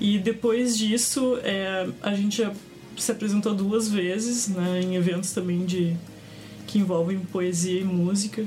E 0.00 0.18
depois 0.18 0.76
disso, 0.76 1.38
é, 1.42 1.88
a 2.02 2.14
gente 2.14 2.46
se 2.96 3.12
apresentou 3.12 3.54
duas 3.54 3.88
vezes, 3.88 4.48
né, 4.48 4.80
em 4.82 4.96
eventos 4.96 5.32
também 5.32 5.64
de 5.64 5.94
que 6.66 6.78
envolvem 6.78 7.18
poesia 7.18 7.80
e 7.80 7.84
música. 7.84 8.44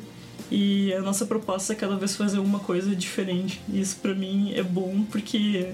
E 0.52 0.94
a 0.94 1.02
nossa 1.02 1.26
proposta 1.26 1.74
é 1.74 1.76
cada 1.76 1.96
vez 1.96 2.16
fazer 2.16 2.40
uma 2.40 2.60
coisa 2.60 2.96
diferente. 2.96 3.62
E 3.72 3.80
isso 3.80 3.98
para 3.98 4.14
mim 4.14 4.52
é 4.56 4.64
bom 4.64 5.04
porque 5.12 5.74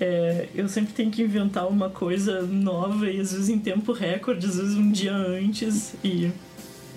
é, 0.00 0.48
eu 0.54 0.68
sempre 0.68 0.92
tenho 0.92 1.10
que 1.10 1.22
inventar 1.22 1.68
uma 1.68 1.90
coisa 1.90 2.42
nova 2.42 3.10
e 3.10 3.20
às 3.20 3.32
vezes 3.32 3.48
em 3.48 3.58
tempo 3.58 3.92
recorde, 3.92 4.46
às 4.46 4.56
vezes 4.56 4.76
um 4.76 4.90
dia 4.90 5.14
antes. 5.14 5.94
E, 6.04 6.30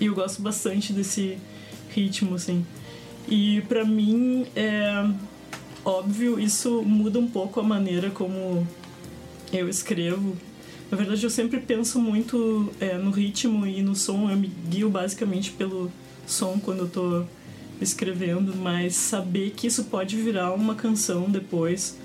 e 0.00 0.06
eu 0.06 0.14
gosto 0.14 0.42
bastante 0.42 0.92
desse 0.92 1.38
ritmo, 1.90 2.34
assim. 2.34 2.64
E 3.26 3.62
para 3.62 3.84
mim, 3.84 4.46
é 4.54 5.04
óbvio, 5.84 6.38
isso 6.38 6.82
muda 6.82 7.18
um 7.18 7.26
pouco 7.26 7.60
a 7.60 7.62
maneira 7.62 8.10
como 8.10 8.66
eu 9.52 9.68
escrevo. 9.68 10.36
Na 10.90 10.96
verdade, 10.96 11.22
eu 11.22 11.30
sempre 11.30 11.60
penso 11.60 12.00
muito 12.00 12.72
é, 12.80 12.96
no 12.96 13.10
ritmo 13.10 13.66
e 13.66 13.82
no 13.82 13.94
som. 13.94 14.30
Eu 14.30 14.36
me 14.36 14.50
guio 14.68 14.88
basicamente 14.88 15.50
pelo 15.52 15.92
som 16.28 16.58
quando 16.58 16.80
eu 16.80 16.88
tô 16.88 17.24
escrevendo, 17.80 18.54
mas 18.56 18.94
saber 18.94 19.50
que 19.50 19.66
isso 19.66 19.84
pode 19.84 20.16
virar 20.16 20.52
uma 20.52 20.74
canção 20.74 21.30
depois, 21.30 21.96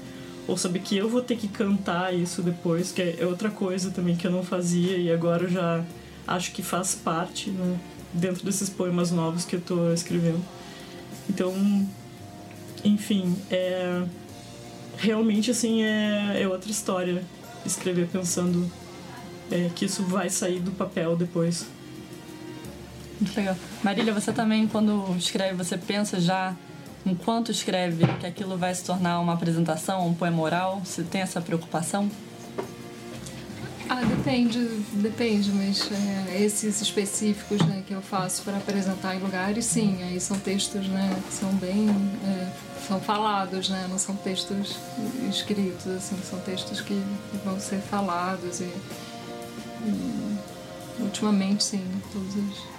ou 0.47 0.57
saber 0.57 0.79
que 0.79 0.97
eu 0.97 1.09
vou 1.09 1.21
ter 1.21 1.35
que 1.35 1.47
cantar 1.47 2.13
isso 2.13 2.41
depois, 2.41 2.91
que 2.91 3.01
é 3.01 3.25
outra 3.25 3.49
coisa 3.49 3.91
também 3.91 4.15
que 4.15 4.27
eu 4.27 4.31
não 4.31 4.43
fazia 4.43 4.97
e 4.97 5.11
agora 5.11 5.43
eu 5.43 5.49
já 5.49 5.83
acho 6.27 6.51
que 6.51 6.61
faz 6.61 6.95
parte, 6.95 7.49
né, 7.49 7.79
dentro 8.13 8.45
desses 8.45 8.69
poemas 8.69 9.11
novos 9.11 9.45
que 9.45 9.55
eu 9.55 9.61
tô 9.61 9.91
escrevendo. 9.91 10.43
Então, 11.29 11.53
enfim, 12.83 13.35
é 13.49 14.03
realmente 14.97 15.51
assim 15.51 15.83
é, 15.83 16.41
é 16.41 16.47
outra 16.47 16.69
história 16.69 17.23
escrever 17.65 18.07
pensando 18.07 18.69
é, 19.51 19.69
que 19.75 19.85
isso 19.85 20.03
vai 20.03 20.29
sair 20.29 20.59
do 20.59 20.71
papel 20.71 21.15
depois. 21.15 21.65
Muito 23.23 23.37
legal. 23.37 23.55
Marília, 23.81 24.13
você 24.13 24.33
também, 24.33 24.67
quando 24.67 25.15
escreve, 25.17 25.55
você 25.55 25.77
pensa 25.77 26.19
já, 26.19 26.53
enquanto 27.05 27.51
escreve, 27.51 28.05
que 28.19 28.25
aquilo 28.25 28.57
vai 28.57 28.75
se 28.75 28.83
tornar 28.83 29.17
uma 29.21 29.31
apresentação, 29.31 30.05
um 30.05 30.13
poema 30.13 30.41
oral? 30.41 30.81
Você 30.83 31.03
tem 31.03 31.21
essa 31.21 31.39
preocupação? 31.39 32.11
Ah, 33.87 34.01
depende, 34.03 34.59
depende, 34.91 35.53
mas 35.53 35.89
é, 35.89 36.43
esses 36.43 36.81
específicos 36.81 37.61
né, 37.65 37.81
que 37.87 37.93
eu 37.93 38.01
faço 38.01 38.41
para 38.41 38.57
apresentar 38.57 39.15
em 39.15 39.19
lugares, 39.19 39.63
sim, 39.63 40.03
aí 40.03 40.19
são 40.19 40.37
textos 40.37 40.85
né, 40.89 41.15
que 41.25 41.33
são 41.33 41.49
bem. 41.53 41.87
É, 42.25 42.73
são 42.85 42.99
falados, 42.99 43.69
né, 43.69 43.87
não 43.89 43.97
são 43.97 44.17
textos 44.17 44.75
escritos, 45.29 45.87
assim, 45.87 46.17
são 46.29 46.37
textos 46.39 46.81
que, 46.81 47.01
que 47.31 47.37
vão 47.45 47.57
ser 47.57 47.79
falados 47.79 48.59
e, 48.59 48.69
e 49.85 50.33
ultimamente, 51.00 51.63
sim, 51.63 51.83
todos 52.12 52.35
os 52.35 52.73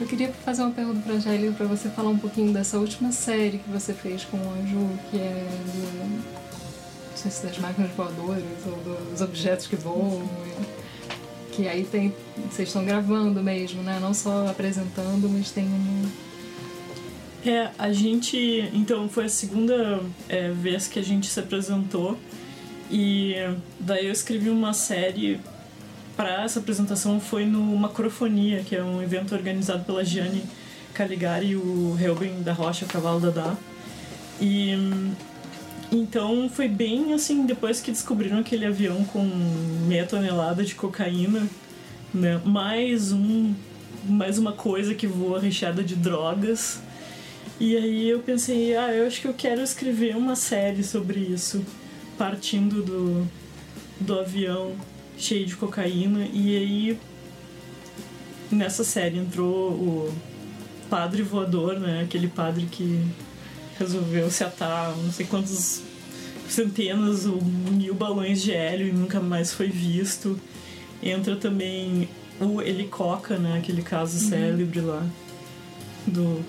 eu 0.00 0.06
queria 0.06 0.32
fazer 0.32 0.62
uma 0.62 0.70
pergunta 0.70 1.00
para 1.00 1.14
a 1.14 1.52
para 1.52 1.66
você 1.66 1.88
falar 1.88 2.10
um 2.10 2.18
pouquinho 2.18 2.52
dessa 2.52 2.78
última 2.78 3.10
série 3.10 3.58
que 3.58 3.68
você 3.68 3.92
fez 3.92 4.24
com 4.24 4.36
o 4.36 4.52
Anju, 4.52 4.88
que 5.10 5.16
é 5.18 5.44
do, 5.74 6.08
não 6.08 7.16
sei 7.16 7.30
se 7.32 7.44
das 7.44 7.58
máquinas 7.58 7.90
voadoras 7.96 8.44
ou 8.64 8.76
dos 9.10 9.20
objetos 9.20 9.66
que 9.66 9.74
voam. 9.74 10.28
Que 11.50 11.66
aí 11.66 11.82
tem. 11.82 12.14
Vocês 12.48 12.68
estão 12.68 12.84
gravando 12.84 13.42
mesmo, 13.42 13.82
né? 13.82 13.98
Não 14.00 14.14
só 14.14 14.46
apresentando, 14.46 15.28
mas 15.28 15.50
tem 15.50 15.64
um. 15.64 16.08
É, 17.44 17.70
a 17.76 17.92
gente. 17.92 18.70
Então, 18.72 19.08
foi 19.08 19.24
a 19.24 19.28
segunda 19.28 20.00
é, 20.28 20.50
vez 20.50 20.86
que 20.86 21.00
a 21.00 21.02
gente 21.02 21.26
se 21.26 21.40
apresentou. 21.40 22.16
E 22.88 23.34
daí 23.80 24.06
eu 24.06 24.12
escrevi 24.12 24.48
uma 24.48 24.72
série 24.72 25.40
para 26.18 26.42
essa 26.42 26.58
apresentação 26.58 27.20
foi 27.20 27.46
no 27.46 27.60
Macrofonia, 27.76 28.64
que 28.64 28.74
é 28.74 28.82
um 28.82 29.00
evento 29.00 29.36
organizado 29.36 29.84
pela 29.84 30.04
Gianni 30.04 30.42
Caligari 30.92 31.50
e 31.50 31.56
o 31.56 31.94
Reuben 31.94 32.42
da 32.42 32.52
Rocha 32.52 32.86
Cavalo 32.86 33.20
Dadá. 33.20 33.56
E 34.40 34.72
então 35.92 36.50
foi 36.52 36.66
bem 36.66 37.14
assim, 37.14 37.46
depois 37.46 37.80
que 37.80 37.92
descobriram 37.92 38.40
aquele 38.40 38.66
avião 38.66 39.04
com 39.04 39.24
meia 39.86 40.04
tonelada 40.06 40.64
de 40.64 40.74
cocaína, 40.74 41.46
né? 42.12 42.40
Mais 42.44 43.12
um 43.12 43.54
mais 44.04 44.38
uma 44.38 44.52
coisa 44.52 44.94
que 44.94 45.06
voa 45.06 45.38
recheada 45.38 45.84
de 45.84 45.94
drogas. 45.94 46.80
E 47.60 47.76
aí 47.76 48.08
eu 48.08 48.18
pensei, 48.18 48.76
ah, 48.76 48.92
eu 48.92 49.06
acho 49.06 49.20
que 49.20 49.28
eu 49.28 49.34
quero 49.34 49.62
escrever 49.62 50.16
uma 50.16 50.34
série 50.34 50.82
sobre 50.82 51.20
isso, 51.20 51.64
partindo 52.16 52.82
do, 52.82 53.28
do 54.00 54.18
avião 54.18 54.74
cheio 55.18 55.44
de 55.44 55.56
cocaína. 55.56 56.26
E 56.32 56.56
aí, 56.56 56.98
nessa 58.50 58.84
série 58.84 59.18
entrou 59.18 59.72
o 59.72 60.14
padre 60.88 61.22
voador, 61.22 61.78
né? 61.78 62.02
Aquele 62.02 62.28
padre 62.28 62.66
que 62.70 63.04
resolveu 63.78 64.30
se 64.30 64.42
atar 64.42 64.96
não 64.96 65.12
sei 65.12 65.26
quantos 65.26 65.82
centenas 66.48 67.26
ou 67.26 67.40
mil 67.42 67.94
balões 67.94 68.42
de 68.42 68.52
hélio 68.52 68.88
e 68.88 68.92
nunca 68.92 69.20
mais 69.20 69.52
foi 69.52 69.68
visto. 69.68 70.38
Entra 71.02 71.36
também 71.36 72.08
o 72.40 72.62
Helicoca, 72.62 73.36
né? 73.38 73.58
Aquele 73.58 73.82
caso 73.82 74.22
uhum. 74.22 74.30
célebre 74.30 74.80
lá 74.80 75.06
do, 76.06 76.44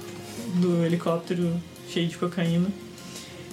do 0.59 0.85
helicóptero 0.85 1.59
cheio 1.89 2.07
de 2.07 2.17
cocaína. 2.17 2.67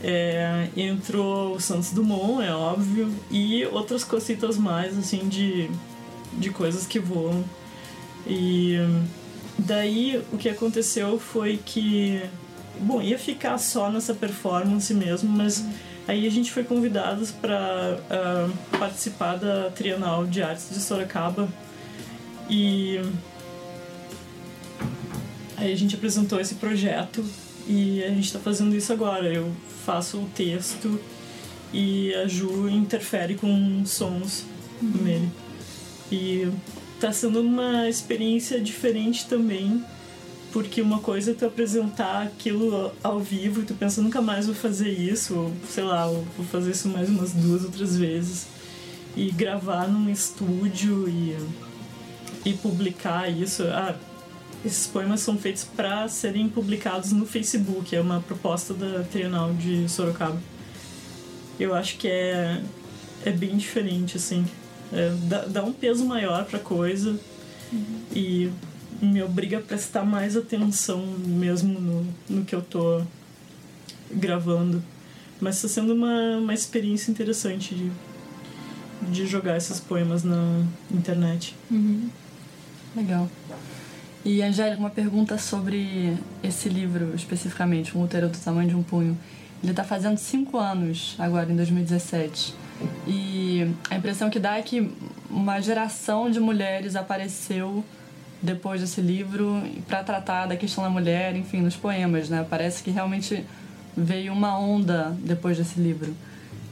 É, 0.02 0.68
entrou 0.76 1.54
o 1.56 1.60
Santos 1.60 1.90
Dumont, 1.90 2.44
é 2.44 2.52
óbvio, 2.52 3.12
e 3.30 3.64
outras 3.66 4.04
cositas 4.04 4.58
mais, 4.58 4.96
assim, 4.98 5.26
de, 5.28 5.70
de 6.34 6.50
coisas 6.50 6.86
que 6.86 6.98
voam. 6.98 7.44
E 8.26 8.76
daí 9.58 10.22
o 10.32 10.36
que 10.36 10.48
aconteceu 10.48 11.18
foi 11.18 11.58
que, 11.64 12.22
bom, 12.80 13.00
ia 13.00 13.18
ficar 13.18 13.58
só 13.58 13.90
nessa 13.90 14.14
performance 14.14 14.92
mesmo, 14.92 15.30
mas 15.30 15.64
aí 16.06 16.26
a 16.26 16.30
gente 16.30 16.52
foi 16.52 16.64
convidados 16.64 17.30
para 17.30 17.98
uh, 17.98 18.02
ah, 18.10 18.78
participar 18.78 19.36
da 19.36 19.70
Trienal 19.70 20.26
de 20.26 20.42
Artes 20.42 20.68
de 20.70 20.80
Sorocaba 20.80 21.48
e 22.48 23.00
aí 25.56 25.72
a 25.72 25.76
gente 25.76 25.96
apresentou 25.96 26.40
esse 26.40 26.56
projeto 26.56 27.24
e 27.66 28.02
a 28.04 28.08
gente 28.08 28.26
está 28.26 28.38
fazendo 28.38 28.74
isso 28.74 28.92
agora. 28.92 29.32
Eu 29.32 29.50
faço 29.84 30.18
o 30.18 30.28
texto 30.34 31.00
e 31.72 32.14
a 32.14 32.26
Ju 32.26 32.68
interfere 32.68 33.34
com 33.34 33.84
sons 33.84 34.44
uhum. 34.80 35.02
nele. 35.02 35.30
E 36.10 36.48
tá 37.00 37.12
sendo 37.12 37.40
uma 37.40 37.88
experiência 37.88 38.60
diferente 38.60 39.26
também, 39.26 39.84
porque 40.52 40.80
uma 40.80 41.00
coisa 41.00 41.32
é 41.32 41.34
tu 41.34 41.44
apresentar 41.44 42.22
aquilo 42.22 42.92
ao 43.02 43.20
vivo 43.20 43.60
e 43.60 43.64
tu 43.64 43.74
pensa, 43.74 44.00
nunca 44.00 44.22
mais 44.22 44.46
vou 44.46 44.54
fazer 44.54 44.88
isso, 44.88 45.34
ou 45.34 45.52
sei 45.68 45.84
lá, 45.84 46.06
vou 46.06 46.46
fazer 46.50 46.70
isso 46.70 46.88
mais 46.88 47.08
umas 47.08 47.32
duas, 47.32 47.64
outras 47.64 47.96
vezes. 47.96 48.46
e 49.16 49.30
gravar 49.30 49.88
num 49.88 50.10
estúdio 50.10 51.08
e, 51.08 51.36
e 52.44 52.52
publicar 52.52 53.30
isso. 53.30 53.64
Ah, 53.64 53.94
esses 54.66 54.86
poemas 54.86 55.20
são 55.20 55.38
feitos 55.38 55.64
para 55.64 56.08
serem 56.08 56.48
publicados 56.48 57.12
no 57.12 57.24
Facebook, 57.24 57.94
é 57.94 58.00
uma 58.00 58.20
proposta 58.20 58.74
da 58.74 59.04
Trienal 59.04 59.54
de 59.54 59.88
Sorocaba. 59.88 60.40
Eu 61.58 61.74
acho 61.74 61.96
que 61.96 62.08
é, 62.08 62.60
é 63.24 63.30
bem 63.30 63.56
diferente, 63.56 64.16
assim. 64.16 64.44
É, 64.92 65.14
dá, 65.22 65.44
dá 65.46 65.64
um 65.64 65.72
peso 65.72 66.04
maior 66.04 66.44
pra 66.44 66.58
coisa 66.58 67.18
uhum. 67.72 68.00
e 68.14 68.50
me 69.00 69.22
obriga 69.22 69.58
a 69.58 69.60
prestar 69.60 70.04
mais 70.04 70.36
atenção 70.36 71.04
mesmo 71.24 71.80
no, 71.80 72.06
no 72.28 72.44
que 72.44 72.54
eu 72.54 72.62
tô 72.62 73.02
gravando. 74.10 74.82
Mas 75.40 75.56
está 75.56 75.68
sendo 75.68 75.94
uma, 75.94 76.38
uma 76.38 76.54
experiência 76.54 77.10
interessante 77.10 77.74
de, 77.74 77.90
de 79.12 79.26
jogar 79.26 79.56
esses 79.56 79.78
poemas 79.78 80.24
na 80.24 80.64
internet. 80.90 81.54
Uhum. 81.70 82.08
Legal. 82.96 83.28
E, 84.26 84.42
Angélica, 84.42 84.80
uma 84.80 84.90
pergunta 84.90 85.38
sobre 85.38 86.12
esse 86.42 86.68
livro 86.68 87.14
especificamente, 87.14 87.96
Um 87.96 88.02
Útero 88.02 88.28
do 88.28 88.36
Tamanho 88.36 88.68
de 88.68 88.74
um 88.74 88.82
Punho. 88.82 89.16
Ele 89.62 89.70
está 89.70 89.84
fazendo 89.84 90.18
cinco 90.18 90.58
anos 90.58 91.14
agora, 91.16 91.48
em 91.48 91.54
2017. 91.54 92.52
E 93.06 93.72
a 93.88 93.94
impressão 93.94 94.28
que 94.28 94.40
dá 94.40 94.58
é 94.58 94.62
que 94.62 94.90
uma 95.30 95.60
geração 95.60 96.28
de 96.28 96.40
mulheres 96.40 96.96
apareceu 96.96 97.84
depois 98.42 98.80
desse 98.80 99.00
livro 99.00 99.62
para 99.86 100.02
tratar 100.02 100.46
da 100.46 100.56
questão 100.56 100.82
da 100.82 100.90
mulher, 100.90 101.36
enfim, 101.36 101.60
nos 101.60 101.76
poemas, 101.76 102.28
né? 102.28 102.44
Parece 102.50 102.82
que 102.82 102.90
realmente 102.90 103.44
veio 103.96 104.32
uma 104.32 104.58
onda 104.58 105.16
depois 105.20 105.56
desse 105.56 105.78
livro. 105.78 106.12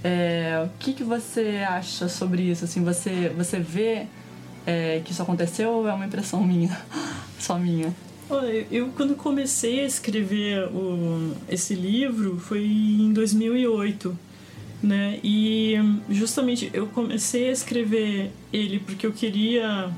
É, 0.02 0.60
o 0.66 0.70
que, 0.80 0.92
que 0.92 1.04
você 1.04 1.64
acha 1.64 2.08
sobre 2.08 2.42
isso? 2.42 2.64
Assim, 2.64 2.82
você, 2.82 3.32
você 3.36 3.60
vê 3.60 4.08
é, 4.66 5.00
que 5.04 5.12
isso 5.12 5.22
aconteceu 5.22 5.70
ou 5.70 5.88
é 5.88 5.92
uma 5.92 6.06
impressão 6.06 6.42
minha? 6.44 6.78
Só 7.38 7.58
minha? 7.58 7.94
Olha, 8.28 8.66
eu 8.70 8.88
quando 8.96 9.14
comecei 9.14 9.80
a 9.80 9.86
escrever 9.86 10.66
o, 10.68 11.34
esse 11.48 11.74
livro 11.74 12.38
foi 12.38 12.64
em 12.64 13.12
2008, 13.12 14.18
né? 14.82 15.18
E 15.22 15.74
justamente 16.08 16.70
eu 16.72 16.86
comecei 16.86 17.48
a 17.48 17.52
escrever 17.52 18.30
ele 18.52 18.78
porque 18.78 19.06
eu 19.06 19.12
queria 19.12 19.90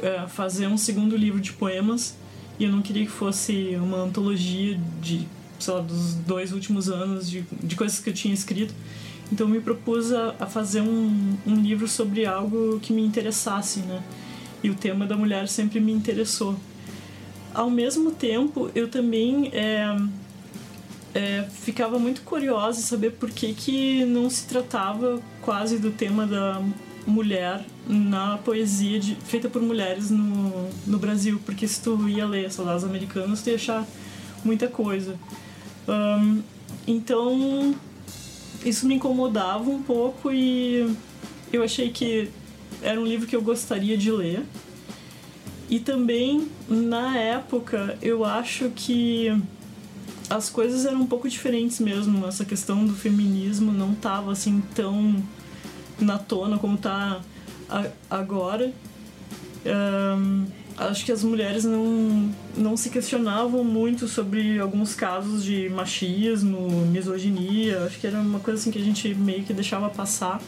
é, 0.00 0.26
fazer 0.28 0.66
um 0.66 0.78
segundo 0.78 1.16
livro 1.16 1.40
de 1.40 1.52
poemas 1.52 2.16
e 2.58 2.64
eu 2.64 2.72
não 2.72 2.80
queria 2.80 3.04
que 3.04 3.10
fosse 3.10 3.76
uma 3.76 3.98
antologia 3.98 4.78
de, 5.00 5.26
sei 5.58 5.74
lá, 5.74 5.80
dos 5.80 6.14
dois 6.14 6.52
últimos 6.52 6.88
anos 6.88 7.28
de, 7.28 7.44
de 7.62 7.76
coisas 7.76 8.00
que 8.00 8.08
eu 8.08 8.14
tinha 8.14 8.32
escrito. 8.32 8.74
Então 9.32 9.46
eu 9.46 9.50
me 9.50 9.60
propus 9.60 10.12
a, 10.12 10.34
a 10.38 10.46
fazer 10.46 10.82
um, 10.82 11.36
um 11.46 11.54
livro 11.54 11.88
sobre 11.88 12.26
algo 12.26 12.78
que 12.80 12.92
me 12.92 13.02
interessasse, 13.02 13.80
né? 13.80 14.02
E 14.62 14.68
o 14.68 14.74
tema 14.74 15.06
da 15.06 15.16
mulher 15.16 15.48
sempre 15.48 15.80
me 15.80 15.90
interessou. 15.90 16.54
Ao 17.54 17.70
mesmo 17.70 18.10
tempo, 18.10 18.70
eu 18.74 18.88
também 18.88 19.50
é, 19.54 19.96
é, 21.14 21.46
ficava 21.50 21.98
muito 21.98 22.20
curiosa 22.22 22.78
em 22.78 22.82
saber 22.82 23.12
por 23.12 23.30
que, 23.30 23.54
que 23.54 24.04
não 24.04 24.28
se 24.28 24.46
tratava 24.46 25.18
quase 25.40 25.78
do 25.78 25.90
tema 25.90 26.26
da 26.26 26.62
mulher 27.06 27.64
na 27.88 28.36
poesia 28.36 29.00
de, 29.00 29.14
feita 29.14 29.48
por 29.48 29.62
mulheres 29.62 30.10
no, 30.10 30.68
no 30.86 30.98
Brasil, 30.98 31.40
porque 31.44 31.66
se 31.66 31.80
tu 31.82 32.06
ia 32.06 32.26
ler 32.26 32.52
Soldados 32.52 32.84
Americanos, 32.84 33.40
tu 33.40 33.48
ia 33.48 33.56
achar 33.56 33.86
muita 34.44 34.68
coisa. 34.68 35.16
Um, 35.88 36.42
então, 36.86 37.74
isso 38.64 38.86
me 38.86 38.94
incomodava 38.94 39.68
um 39.68 39.82
pouco 39.82 40.30
e 40.30 40.94
eu 41.52 41.62
achei 41.62 41.90
que 41.90 42.30
era 42.80 43.00
um 43.00 43.04
livro 43.04 43.26
que 43.26 43.36
eu 43.36 43.42
gostaria 43.42 43.96
de 43.96 44.10
ler. 44.10 44.42
E 45.68 45.80
também, 45.80 46.48
na 46.68 47.16
época, 47.16 47.96
eu 48.02 48.24
acho 48.24 48.70
que 48.70 49.34
as 50.28 50.50
coisas 50.50 50.84
eram 50.84 51.00
um 51.00 51.06
pouco 51.06 51.28
diferentes 51.28 51.80
mesmo. 51.80 52.26
Essa 52.26 52.44
questão 52.44 52.84
do 52.84 52.94
feminismo 52.94 53.72
não 53.72 53.92
estava 53.92 54.32
assim 54.32 54.62
tão 54.74 55.22
na 56.00 56.18
tona 56.18 56.58
como 56.58 56.76
tá 56.76 57.20
agora. 58.10 58.72
Um, 59.64 60.46
acho 60.76 61.04
que 61.04 61.12
as 61.12 61.22
mulheres 61.22 61.64
não, 61.64 62.30
não 62.56 62.76
se 62.76 62.90
questionavam 62.90 63.62
muito 63.64 64.08
sobre 64.08 64.58
alguns 64.58 64.94
casos 64.94 65.44
de 65.44 65.68
machismo, 65.68 66.86
misoginia. 66.86 67.84
Acho 67.84 67.98
que 67.98 68.06
era 68.06 68.18
uma 68.18 68.40
coisa 68.40 68.60
assim 68.60 68.70
que 68.70 68.78
a 68.78 68.84
gente 68.84 69.14
meio 69.14 69.44
que 69.44 69.52
deixava 69.52 69.88
passar. 69.90 70.40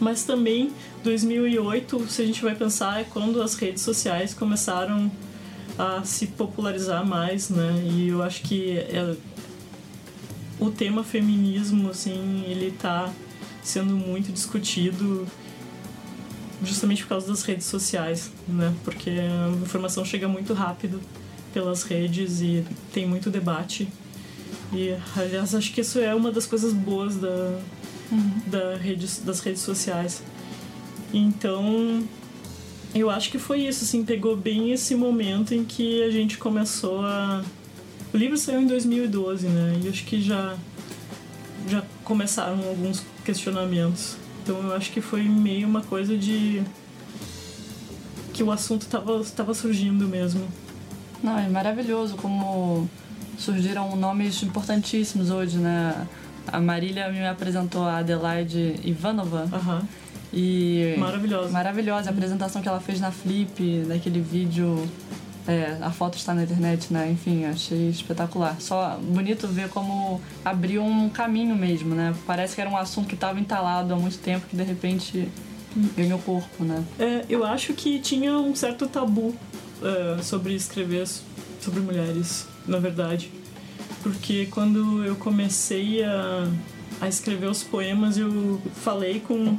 Mas 0.00 0.24
também 0.24 0.72
2008, 1.02 2.06
se 2.08 2.22
a 2.22 2.26
gente 2.26 2.42
vai 2.42 2.54
pensar, 2.54 3.00
é 3.00 3.04
quando 3.04 3.40
as 3.40 3.54
redes 3.54 3.82
sociais 3.82 4.34
começaram 4.34 5.10
a 5.78 6.02
se 6.04 6.26
popularizar 6.26 7.06
mais, 7.06 7.48
né? 7.48 7.82
E 7.84 8.08
eu 8.08 8.22
acho 8.22 8.42
que 8.42 8.78
é, 8.78 9.14
o 10.58 10.70
tema 10.70 11.02
feminismo, 11.02 11.90
assim, 11.90 12.44
ele 12.46 12.72
tá 12.72 13.12
sendo 13.62 13.94
muito 13.94 14.32
discutido 14.32 15.26
justamente 16.64 17.02
por 17.02 17.10
causa 17.10 17.28
das 17.28 17.42
redes 17.42 17.66
sociais, 17.66 18.30
né? 18.48 18.74
Porque 18.84 19.10
a 19.10 19.50
informação 19.62 20.04
chega 20.04 20.28
muito 20.28 20.52
rápido 20.54 21.00
pelas 21.52 21.82
redes 21.82 22.40
e 22.40 22.64
tem 22.92 23.06
muito 23.06 23.30
debate. 23.30 23.88
E, 24.72 24.96
aliás, 25.16 25.54
acho 25.54 25.72
que 25.72 25.80
isso 25.80 25.98
é 25.98 26.14
uma 26.14 26.32
das 26.32 26.46
coisas 26.46 26.72
boas 26.72 27.16
da, 27.16 27.58
uhum. 28.10 28.30
da 28.46 28.76
rede, 28.76 29.06
das 29.20 29.40
redes 29.40 29.60
sociais. 29.60 30.22
Então, 31.12 32.02
eu 32.94 33.10
acho 33.10 33.30
que 33.30 33.38
foi 33.38 33.60
isso, 33.66 33.84
assim, 33.84 34.04
pegou 34.04 34.36
bem 34.36 34.72
esse 34.72 34.94
momento 34.94 35.54
em 35.54 35.64
que 35.64 36.02
a 36.02 36.10
gente 36.10 36.38
começou 36.38 37.04
a... 37.04 37.44
O 38.14 38.16
livro 38.16 38.36
saiu 38.36 38.60
em 38.62 38.66
2012, 38.66 39.46
né? 39.46 39.80
E 39.82 39.88
acho 39.88 40.04
que 40.04 40.20
já, 40.20 40.56
já 41.68 41.82
começaram 42.04 42.58
alguns 42.66 43.02
questionamentos. 43.24 44.16
Então 44.42 44.60
eu 44.60 44.74
acho 44.74 44.90
que 44.90 45.00
foi 45.00 45.22
meio 45.22 45.68
uma 45.68 45.82
coisa 45.82 46.16
de. 46.16 46.62
que 48.32 48.42
o 48.42 48.50
assunto 48.50 48.82
estava 48.82 49.22
tava 49.36 49.54
surgindo 49.54 50.08
mesmo. 50.08 50.46
Não, 51.22 51.38
é 51.38 51.48
maravilhoso 51.48 52.16
como 52.16 52.88
surgiram 53.38 53.94
nomes 53.94 54.42
importantíssimos 54.42 55.30
hoje, 55.30 55.58
né? 55.58 56.06
A 56.46 56.60
Marília 56.60 57.08
me 57.10 57.24
apresentou 57.24 57.82
a 57.84 57.98
Adelaide 57.98 58.80
Ivanova. 58.82 59.48
Uhum. 59.52 59.80
E 60.32 60.96
maravilhosa. 60.98 61.50
Maravilhosa 61.50 62.10
a 62.10 62.12
apresentação 62.12 62.60
que 62.60 62.68
ela 62.68 62.80
fez 62.80 62.98
na 62.98 63.12
Flip, 63.12 63.84
daquele 63.86 64.20
vídeo 64.20 64.88
é, 65.46 65.78
a 65.80 65.90
foto 65.90 66.16
está 66.16 66.34
na 66.34 66.44
internet, 66.44 66.92
né? 66.92 67.10
Enfim, 67.10 67.44
achei 67.44 67.88
espetacular. 67.88 68.60
Só 68.60 68.98
bonito 69.02 69.48
ver 69.48 69.68
como 69.68 70.20
abriu 70.44 70.82
um 70.82 71.08
caminho 71.08 71.54
mesmo, 71.56 71.94
né? 71.94 72.14
Parece 72.26 72.54
que 72.54 72.60
era 72.60 72.70
um 72.70 72.76
assunto 72.76 73.08
que 73.08 73.14
estava 73.14 73.40
entalado 73.40 73.92
há 73.92 73.96
muito 73.96 74.18
tempo 74.18 74.46
que 74.46 74.56
de 74.56 74.62
repente 74.62 75.28
ganhou 75.96 76.18
corpo, 76.18 76.64
né? 76.64 76.84
É, 76.98 77.24
eu 77.28 77.44
acho 77.44 77.72
que 77.72 77.98
tinha 77.98 78.38
um 78.38 78.54
certo 78.54 78.86
tabu 78.86 79.34
é, 79.82 80.22
sobre 80.22 80.54
escrever 80.54 81.06
sobre 81.60 81.80
mulheres, 81.80 82.46
na 82.66 82.78
verdade. 82.78 83.30
Porque 84.02 84.46
quando 84.46 85.04
eu 85.04 85.14
comecei 85.16 86.02
a, 86.04 86.48
a 87.00 87.08
escrever 87.08 87.46
os 87.46 87.62
poemas, 87.62 88.18
eu 88.18 88.60
falei 88.74 89.20
com 89.20 89.56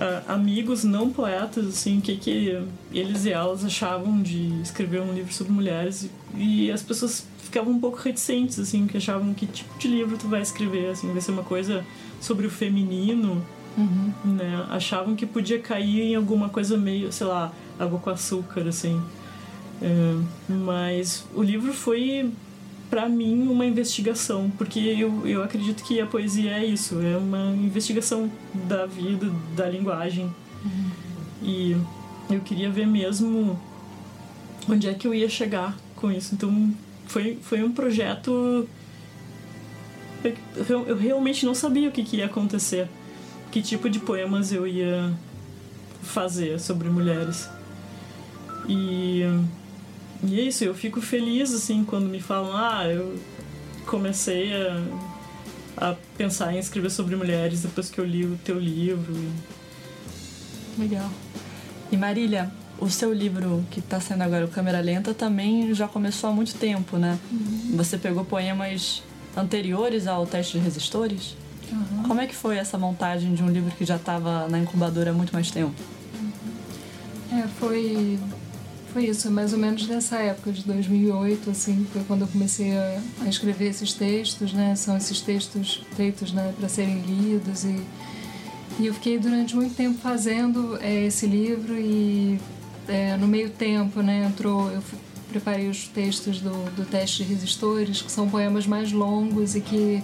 uh, 0.00 0.32
amigos 0.32 0.82
não 0.82 1.10
poetas, 1.10 1.66
assim, 1.66 1.98
o 1.98 2.00
que, 2.00 2.16
que 2.16 2.62
eles 2.92 3.26
e 3.26 3.30
elas 3.30 3.64
achavam 3.64 4.22
de 4.22 4.60
escrever 4.62 5.02
um 5.02 5.12
livro 5.12 5.32
sobre 5.32 5.52
mulheres. 5.52 6.08
E 6.34 6.70
as 6.70 6.82
pessoas 6.82 7.26
ficavam 7.38 7.72
um 7.72 7.80
pouco 7.80 7.98
reticentes, 7.98 8.58
assim, 8.58 8.86
que 8.86 8.96
achavam 8.96 9.34
que 9.34 9.46
tipo 9.46 9.78
de 9.78 9.88
livro 9.88 10.16
tu 10.16 10.26
vai 10.26 10.40
escrever, 10.40 10.90
assim, 10.90 11.12
vai 11.12 11.20
ser 11.20 11.32
uma 11.32 11.42
coisa 11.42 11.84
sobre 12.20 12.46
o 12.46 12.50
feminino, 12.50 13.44
uhum. 13.76 14.12
né? 14.24 14.66
Achavam 14.70 15.14
que 15.14 15.26
podia 15.26 15.58
cair 15.58 16.00
em 16.00 16.14
alguma 16.14 16.48
coisa 16.48 16.76
meio, 16.76 17.12
sei 17.12 17.26
lá, 17.26 17.52
água 17.78 17.98
com 17.98 18.10
açúcar, 18.10 18.66
assim. 18.66 19.00
É, 19.82 20.16
mas 20.48 21.26
o 21.34 21.42
livro 21.42 21.72
foi 21.72 22.30
para 22.90 23.08
mim 23.08 23.46
uma 23.46 23.64
investigação, 23.64 24.50
porque 24.58 24.80
eu, 24.80 25.24
eu 25.26 25.44
acredito 25.44 25.84
que 25.84 26.00
a 26.00 26.06
poesia 26.06 26.58
é 26.58 26.66
isso, 26.66 27.00
é 27.00 27.16
uma 27.16 27.52
investigação 27.52 28.30
da 28.68 28.84
vida, 28.84 29.32
da 29.56 29.68
linguagem. 29.68 30.24
Uhum. 30.64 30.90
E 31.40 31.76
eu 32.28 32.40
queria 32.40 32.68
ver 32.68 32.86
mesmo 32.86 33.58
onde 34.68 34.88
é 34.88 34.94
que 34.94 35.06
eu 35.06 35.14
ia 35.14 35.28
chegar 35.28 35.76
com 35.94 36.10
isso. 36.10 36.34
Então 36.34 36.74
foi, 37.06 37.38
foi 37.40 37.62
um 37.62 37.70
projeto. 37.72 38.68
Eu, 40.68 40.86
eu 40.88 40.96
realmente 40.96 41.46
não 41.46 41.54
sabia 41.54 41.88
o 41.88 41.92
que, 41.92 42.02
que 42.02 42.16
ia 42.16 42.26
acontecer, 42.26 42.88
que 43.52 43.62
tipo 43.62 43.88
de 43.88 44.00
poemas 44.00 44.52
eu 44.52 44.66
ia 44.66 45.12
fazer 46.02 46.58
sobre 46.58 46.90
mulheres. 46.90 47.48
E 48.68 49.22
e 50.22 50.40
é 50.40 50.42
isso, 50.44 50.64
eu 50.64 50.74
fico 50.74 51.00
feliz, 51.00 51.52
assim, 51.52 51.84
quando 51.84 52.08
me 52.08 52.20
falam, 52.20 52.56
ah, 52.56 52.86
eu 52.86 53.18
comecei 53.86 54.52
a 54.54 55.10
a 55.80 55.96
pensar 56.16 56.54
em 56.54 56.58
escrever 56.58 56.90
sobre 56.90 57.16
mulheres 57.16 57.62
depois 57.62 57.90
que 57.90 57.98
eu 57.98 58.04
li 58.04 58.24
o 58.24 58.38
teu 58.44 58.58
livro. 58.58 59.14
Legal. 60.78 61.10
E 61.90 61.96
Marília, 61.96 62.52
o 62.78 62.88
seu 62.88 63.12
livro 63.12 63.64
que 63.70 63.80
está 63.80 63.98
sendo 63.98 64.22
agora 64.22 64.44
o 64.44 64.48
Câmera 64.48 64.80
Lenta 64.80 65.14
também 65.14 65.72
já 65.74 65.88
começou 65.88 66.30
há 66.30 66.32
muito 66.32 66.54
tempo, 66.54 66.98
né? 66.98 67.18
Uhum. 67.32 67.76
Você 67.76 67.96
pegou 67.96 68.24
poemas 68.24 69.02
anteriores 69.34 70.06
ao 70.06 70.26
teste 70.26 70.58
de 70.58 70.64
resistores? 70.64 71.34
Uhum. 71.72 72.02
Como 72.06 72.20
é 72.20 72.26
que 72.26 72.34
foi 72.34 72.58
essa 72.58 72.76
montagem 72.76 73.34
de 73.34 73.42
um 73.42 73.48
livro 73.48 73.70
que 73.76 73.84
já 73.84 73.96
estava 73.96 74.48
na 74.48 74.58
incubadora 74.58 75.10
há 75.10 75.14
muito 75.14 75.32
mais 75.32 75.50
tempo? 75.50 75.74
Uhum. 76.14 77.38
É, 77.38 77.48
foi 77.58 78.18
foi 78.92 79.06
isso, 79.06 79.30
mais 79.30 79.52
ou 79.52 79.58
menos 79.58 79.86
nessa 79.86 80.16
época 80.18 80.52
de 80.52 80.64
2008, 80.64 81.50
assim, 81.50 81.86
foi 81.92 82.02
quando 82.04 82.22
eu 82.22 82.28
comecei 82.28 82.76
a, 82.76 83.00
a 83.22 83.28
escrever 83.28 83.68
esses 83.68 83.92
textos, 83.92 84.52
né? 84.52 84.74
São 84.74 84.96
esses 84.96 85.20
textos 85.20 85.82
feitos, 85.96 86.32
né, 86.32 86.54
para 86.58 86.68
serem 86.68 87.00
lidos 87.00 87.64
e 87.64 87.84
e 88.80 88.86
eu 88.86 88.94
fiquei 88.94 89.18
durante 89.18 89.54
muito 89.54 89.74
tempo 89.74 89.98
fazendo 90.00 90.78
é, 90.80 91.04
esse 91.04 91.26
livro 91.26 91.78
e 91.78 92.40
é, 92.88 93.14
no 93.16 93.28
meio 93.28 93.50
tempo, 93.50 94.00
né, 94.00 94.24
entrou, 94.24 94.70
eu 94.70 94.82
preparei 95.28 95.68
os 95.68 95.86
textos 95.86 96.40
do, 96.40 96.50
do 96.74 96.86
teste 96.86 97.22
de 97.22 97.34
resistores, 97.34 98.00
que 98.00 98.10
são 98.10 98.28
poemas 98.30 98.66
mais 98.66 98.90
longos 98.90 99.54
e 99.54 99.60
que 99.60 100.02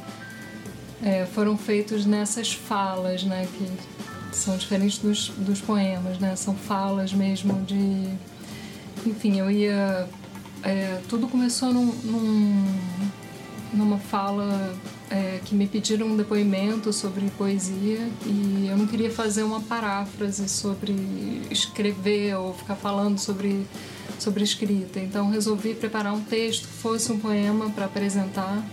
é, 1.03 1.25
foram 1.25 1.57
feitos 1.57 2.05
nessas 2.05 2.53
falas, 2.53 3.25
né, 3.25 3.49
que 3.57 4.37
são 4.37 4.59
diferentes 4.59 4.99
dos, 4.99 5.31
dos 5.31 5.61
poemas, 5.63 6.19
né, 6.19 6.37
são 6.37 6.55
falas 6.55 7.15
mesmo 7.15 7.55
de, 7.65 8.11
enfim, 9.05 9.39
eu 9.39 9.51
ia, 9.51 10.09
é, 10.63 11.01
tudo 11.09 11.29
começou 11.29 11.73
num, 11.73 11.93
num 12.05 12.65
numa 13.73 13.99
fala 13.99 14.75
é, 15.11 15.41
que 15.45 15.55
me 15.55 15.67
pediram 15.67 16.07
um 16.07 16.17
depoimento 16.17 16.93
sobre 16.93 17.31
poesia 17.37 18.09
e 18.25 18.67
eu 18.69 18.77
não 18.77 18.87
queria 18.87 19.11
fazer 19.11 19.43
uma 19.43 19.61
paráfrase 19.61 20.49
sobre 20.49 20.93
escrever 21.51 22.37
ou 22.37 22.55
ficar 22.55 22.77
falando 22.77 23.19
sobre, 23.19 23.67
sobre 24.19 24.43
escrita. 24.43 24.99
Então 24.99 25.31
resolvi 25.31 25.75
preparar 25.75 26.13
um 26.13 26.23
texto 26.23 26.67
que 26.67 26.75
fosse 26.75 27.13
um 27.13 27.19
poema 27.19 27.71
para 27.71 27.87
apresentar 27.87 28.65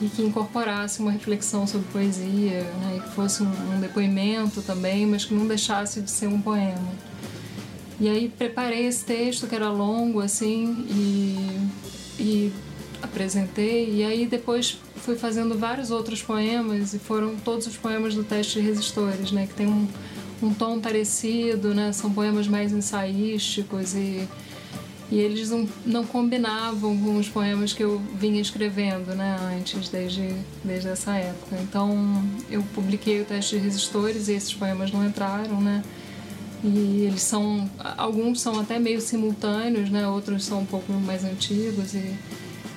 e 0.00 0.08
que 0.08 0.22
incorporasse 0.22 1.00
uma 1.00 1.12
reflexão 1.12 1.66
sobre 1.66 1.86
poesia, 1.92 2.62
né, 2.62 3.00
que 3.04 3.14
fosse 3.14 3.42
um, 3.42 3.74
um 3.74 3.80
depoimento 3.80 4.60
também, 4.62 5.06
mas 5.06 5.24
que 5.24 5.32
não 5.32 5.46
deixasse 5.46 6.00
de 6.00 6.10
ser 6.10 6.26
um 6.26 6.40
poema. 6.40 7.11
E 8.02 8.08
aí 8.08 8.28
preparei 8.28 8.84
esse 8.88 9.04
texto 9.04 9.46
que 9.46 9.54
era 9.54 9.70
longo 9.70 10.18
assim 10.18 10.84
e, 10.90 12.20
e 12.20 12.52
apresentei 13.00 13.94
e 13.94 14.02
aí 14.02 14.26
depois 14.26 14.76
fui 14.96 15.14
fazendo 15.14 15.56
vários 15.56 15.92
outros 15.92 16.20
poemas 16.20 16.94
e 16.94 16.98
foram 16.98 17.36
todos 17.36 17.64
os 17.68 17.76
poemas 17.76 18.16
do 18.16 18.24
teste 18.24 18.60
de 18.60 18.66
resistores, 18.66 19.30
né, 19.30 19.46
que 19.46 19.54
tem 19.54 19.68
um, 19.68 19.86
um 20.42 20.52
tom 20.52 20.80
parecido, 20.80 21.72
né, 21.72 21.92
são 21.92 22.12
poemas 22.12 22.48
mais 22.48 22.72
ensaísticos 22.72 23.94
e 23.94 24.28
e 25.08 25.20
eles 25.20 25.50
não, 25.50 25.68
não 25.84 26.04
combinavam 26.04 26.98
com 26.98 27.18
os 27.18 27.28
poemas 27.28 27.72
que 27.72 27.84
eu 27.84 28.02
vinha 28.18 28.40
escrevendo, 28.40 29.14
né, 29.14 29.36
antes 29.56 29.88
desde 29.88 30.28
desde 30.64 30.88
essa 30.88 31.14
época. 31.14 31.56
Então 31.62 32.24
eu 32.50 32.64
publiquei 32.74 33.20
o 33.20 33.24
teste 33.24 33.54
de 33.56 33.62
resistores 33.62 34.26
e 34.26 34.32
esses 34.32 34.52
poemas 34.52 34.90
não 34.90 35.06
entraram, 35.06 35.60
né? 35.60 35.84
E 36.64 37.04
eles 37.06 37.22
são 37.22 37.68
alguns 37.96 38.40
são 38.40 38.60
até 38.60 38.78
meio 38.78 39.00
simultâneos, 39.00 39.90
né? 39.90 40.06
Outros 40.06 40.44
são 40.44 40.60
um 40.60 40.66
pouco 40.66 40.92
mais 40.92 41.24
antigos 41.24 41.94
e 41.94 42.14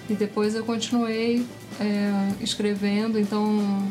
e 0.09 0.13
depois 0.13 0.53
eu 0.53 0.63
continuei 0.63 1.45
é, 1.79 2.31
escrevendo, 2.39 3.19
então 3.19 3.87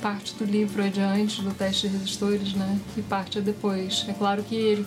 parte 0.00 0.34
do 0.34 0.44
livro 0.44 0.82
é 0.82 0.88
de 0.88 1.00
antes 1.00 1.40
do 1.40 1.52
teste 1.52 1.88
de 1.88 1.96
resistores, 1.96 2.54
né? 2.54 2.78
E 2.96 3.02
parte 3.02 3.38
é 3.38 3.40
depois. 3.40 4.06
É 4.08 4.12
claro 4.12 4.42
que 4.42 4.54
ele 4.54 4.86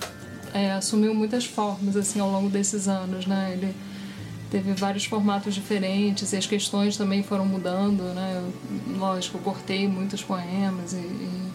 é, 0.54 0.72
assumiu 0.72 1.14
muitas 1.14 1.46
formas 1.46 1.96
assim 1.96 2.20
ao 2.20 2.32
longo 2.32 2.50
desses 2.50 2.88
anos, 2.88 3.28
né? 3.28 3.54
Ele 3.54 3.76
teve 4.50 4.74
vários 4.74 5.06
formatos 5.06 5.54
diferentes 5.54 6.34
e 6.34 6.38
as 6.38 6.48
questões 6.48 6.98
também 6.98 7.22
foram 7.22 7.46
mudando, 7.46 8.02
né? 8.16 8.44
Lógico, 8.98 9.38
eu 9.38 9.42
cortei 9.42 9.88
muitos 9.88 10.24
poemas 10.24 10.94
e, 10.94 10.98
e... 10.98 11.52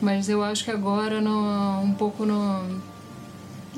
mas 0.00 0.28
eu 0.28 0.42
acho 0.42 0.64
que 0.64 0.70
agora 0.70 1.20
no, 1.20 1.80
um 1.82 1.92
pouco 1.94 2.24
no 2.24 2.80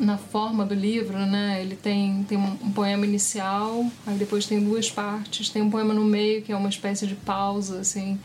na 0.00 0.16
forma 0.16 0.64
do 0.64 0.74
livro, 0.74 1.18
né? 1.18 1.60
Ele 1.60 1.76
tem, 1.76 2.24
tem 2.24 2.38
um, 2.38 2.72
poema 2.72 3.04
inicial, 3.04 3.84
aí 4.06 4.16
depois 4.16 4.46
tem 4.46 4.62
duas 4.62 4.90
partes, 4.90 5.50
tem 5.50 5.60
um 5.60 5.70
poema 5.70 5.92
no 5.92 6.04
meio 6.04 6.42
que 6.42 6.52
é 6.52 6.56
uma 6.56 6.70
espécie 6.70 7.06
de 7.06 7.14
pausa, 7.14 7.80
assim, 7.80 8.18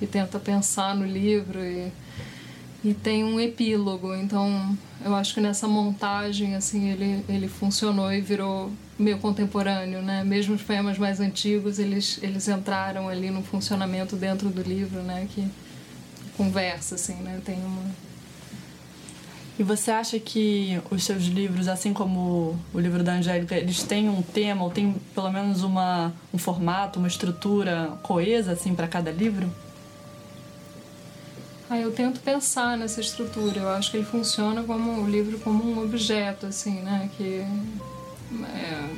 e 0.00 0.06
tenta 0.06 0.38
pensar 0.38 0.94
no 0.94 1.04
livro 1.04 1.58
e, 1.58 1.90
e 2.84 2.94
tem 2.94 3.24
um 3.24 3.40
epílogo. 3.40 4.14
Então, 4.14 4.78
eu 5.04 5.14
acho 5.14 5.34
que 5.34 5.40
nessa 5.40 5.66
montagem, 5.66 6.54
assim, 6.54 6.88
ele, 6.90 7.24
ele 7.28 7.48
funcionou 7.48 8.12
e 8.12 8.20
virou 8.20 8.70
meio 8.96 9.18
contemporâneo, 9.18 10.00
né? 10.02 10.22
Mesmo 10.22 10.54
os 10.54 10.62
poemas 10.62 10.98
mais 10.98 11.18
antigos, 11.20 11.80
eles, 11.80 12.20
eles 12.22 12.46
entraram 12.46 13.08
ali 13.08 13.30
no 13.30 13.42
funcionamento 13.42 14.14
dentro 14.14 14.48
do 14.50 14.62
livro, 14.62 15.02
né? 15.02 15.26
Que 15.34 15.48
conversa, 16.36 16.94
assim, 16.94 17.14
né? 17.14 17.40
Tem 17.44 17.58
uma 17.58 17.82
e 19.58 19.62
você 19.64 19.90
acha 19.90 20.20
que 20.20 20.80
os 20.88 21.02
seus 21.02 21.24
livros, 21.24 21.66
assim 21.66 21.92
como 21.92 22.56
o 22.72 22.78
livro 22.78 23.02
da 23.02 23.14
Angélica, 23.14 23.56
eles 23.56 23.82
têm 23.82 24.08
um 24.08 24.22
tema 24.22 24.62
ou 24.62 24.70
têm 24.70 24.94
pelo 25.12 25.32
menos 25.32 25.64
uma, 25.64 26.12
um 26.32 26.38
formato, 26.38 27.00
uma 27.00 27.08
estrutura 27.08 27.98
coesa 28.00 28.52
assim 28.52 28.72
para 28.72 28.86
cada 28.86 29.10
livro? 29.10 29.52
Ah, 31.68 31.76
eu 31.76 31.90
tento 31.90 32.20
pensar 32.20 32.78
nessa 32.78 33.00
estrutura. 33.00 33.58
Eu 33.58 33.68
acho 33.70 33.90
que 33.90 33.96
ele 33.96 34.06
funciona 34.06 34.62
como 34.62 35.02
o 35.02 35.10
livro 35.10 35.40
como 35.40 35.64
um 35.64 35.82
objeto, 35.82 36.46
assim, 36.46 36.80
né? 36.80 37.10
Que 37.16 37.44
é, 38.54 38.88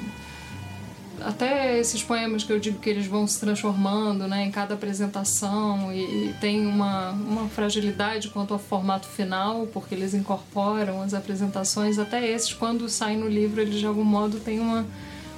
até 1.24 1.78
esses 1.78 2.02
poemas 2.02 2.44
que 2.44 2.52
eu 2.52 2.58
digo 2.58 2.78
que 2.78 2.88
eles 2.88 3.06
vão 3.06 3.26
se 3.26 3.38
transformando 3.38 4.26
né, 4.26 4.44
em 4.44 4.50
cada 4.50 4.74
apresentação 4.74 5.92
e, 5.92 6.28
e 6.28 6.34
tem 6.40 6.66
uma, 6.66 7.10
uma 7.10 7.48
fragilidade 7.48 8.28
quanto 8.28 8.52
ao 8.52 8.58
formato 8.58 9.06
final, 9.06 9.66
porque 9.66 9.94
eles 9.94 10.14
incorporam 10.14 11.02
as 11.02 11.14
apresentações, 11.14 11.98
até 11.98 12.28
esses, 12.28 12.52
quando 12.52 12.88
saem 12.88 13.18
no 13.18 13.28
livro, 13.28 13.60
eles 13.60 13.78
de 13.78 13.86
algum 13.86 14.04
modo 14.04 14.40
têm 14.40 14.60
uma, 14.60 14.86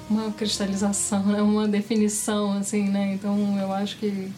uma 0.09 0.31
cristalização, 0.33 1.23
né, 1.25 1.43
uma 1.43 1.67
definição, 1.67 2.53
assim, 2.53 2.89
né? 2.89 3.15
Então 3.15 3.59
eu 3.59 3.73
acho 3.73 3.97
que, 3.97 4.31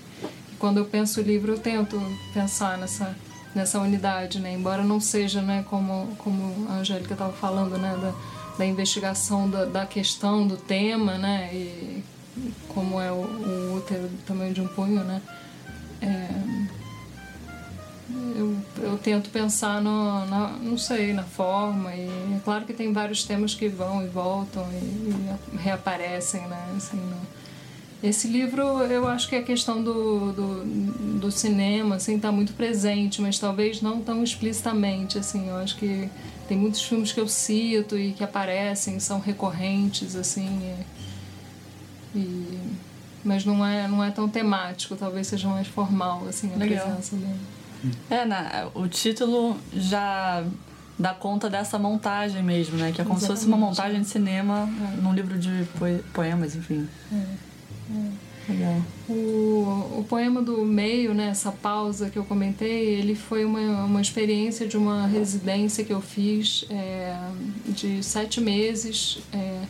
quando 0.59 0.78
eu 0.78 0.85
penso 0.85 1.20
o 1.20 1.22
livro, 1.22 1.52
eu 1.52 1.59
tento 1.59 2.00
pensar 2.33 2.78
nessa, 2.78 3.16
nessa 3.54 3.78
unidade, 3.80 4.40
né? 4.40 4.52
Embora 4.52 4.83
não 4.83 5.00
seja, 5.00 5.42
né, 5.42 5.64
como, 5.68 6.09
como 6.18 6.66
a 6.70 6.74
Angélica 6.74 7.14
estava 7.14 7.33
falando, 7.33 7.76
né, 7.76 7.96
da, 8.00 8.14
da 8.59 8.64
investigação 8.64 9.49
da, 9.49 9.64
da, 9.64 9.87
questão 9.87 10.47
do 10.47 10.57
tema, 10.57 11.19
né? 11.19 11.51
E 11.53 12.05
como 12.69 13.01
é 13.01 13.11
o, 13.11 13.17
o 13.17 13.77
útero 13.77 14.09
tamanho 14.27 14.53
de 14.53 14.61
um 14.61 14.69
punho, 14.69 15.03
né? 15.05 15.21
É, 16.01 16.29
eu, 18.37 18.57
eu 18.79 18.99
tento 18.99 19.31
pensar 19.31 19.81
no, 19.81 20.27
na, 20.27 20.49
não 20.61 20.77
sei, 20.77 21.12
na 21.12 21.23
forma 21.23 21.95
e 21.95 22.09
é 22.37 22.40
claro 22.45 22.64
que 22.64 22.73
tem 22.73 22.93
vários 22.93 23.25
temas 23.25 23.55
que 23.55 23.69
vão 23.69 24.03
e 24.05 24.09
voltam 24.09 24.67
e, 24.73 25.55
e 25.55 25.57
reaparecem, 25.57 26.47
né? 26.49 26.75
Assim, 26.77 26.97
no, 26.97 27.17
esse 28.05 28.29
livro, 28.29 28.62
eu 28.83 29.09
acho 29.09 29.27
que 29.27 29.35
a 29.35 29.43
questão 29.43 29.83
do, 29.83 30.31
do, 30.33 30.64
do 31.21 31.31
cinema, 31.31 31.97
assim, 31.97 32.17
está 32.17 32.31
muito 32.31 32.53
presente, 32.53 33.23
mas 33.23 33.38
talvez 33.38 33.81
não 33.81 34.03
tão 34.03 34.23
explicitamente, 34.23 35.19
assim. 35.19 35.49
Eu 35.49 35.57
acho 35.57 35.75
que 35.77 36.11
tem 36.47 36.59
muitos 36.59 36.83
filmes 36.83 37.12
que 37.12 37.21
eu 37.21 37.27
cito 37.27 37.99
e 37.99 38.12
que 38.12 38.23
aparecem, 38.23 39.01
são 39.01 39.21
recorrentes, 39.21 40.17
assim. 40.17 40.77
E, 42.14 42.19
e, 42.19 42.59
mas 43.25 43.47
não 43.47 43.64
é, 43.64 43.88
não 43.88 44.05
é 44.05 44.11
tão 44.11 44.29
temático, 44.29 44.95
talvez 44.97 45.27
seja 45.27 45.49
mais 45.49 45.67
formal, 45.67 46.27
assim, 46.29 46.53
a 46.53 46.59
Legal. 46.59 46.85
presença 46.85 47.17
dele. 47.17 47.40
É, 48.11 48.27
na, 48.27 48.69
o 48.75 48.87
título 48.87 49.57
já 49.73 50.45
dá 50.99 51.14
conta 51.14 51.49
dessa 51.49 51.79
montagem 51.79 52.43
mesmo, 52.43 52.77
né? 52.77 52.93
Que 52.93 53.01
é 53.01 53.05
como 53.05 53.17
Exatamente. 53.17 53.21
se 53.21 53.27
fosse 53.27 53.47
uma 53.47 53.57
montagem 53.57 54.03
de 54.03 54.09
cinema 54.09 54.69
é. 54.93 55.01
num 55.01 55.14
livro 55.14 55.38
de 55.38 55.67
poemas, 56.12 56.55
enfim. 56.55 56.87
É. 57.11 57.54
Legal. 58.49 58.83
O, 59.09 60.01
o 60.01 60.07
poema 60.09 60.42
do 60.42 60.64
meio, 60.64 61.14
né, 61.14 61.29
essa 61.29 61.51
pausa 61.51 62.11
que 62.11 62.18
eu 62.18 62.25
comentei, 62.25 62.94
ele 62.94 63.14
foi 63.14 63.44
uma, 63.44 63.85
uma 63.85 64.01
experiência 64.01 64.66
de 64.66 64.77
uma 64.77 65.07
residência 65.07 65.83
que 65.83 65.92
eu 65.92 66.01
fiz 66.01 66.66
é, 66.68 67.16
de 67.68 68.03
sete 68.03 68.40
meses 68.40 69.18
é, 69.33 69.62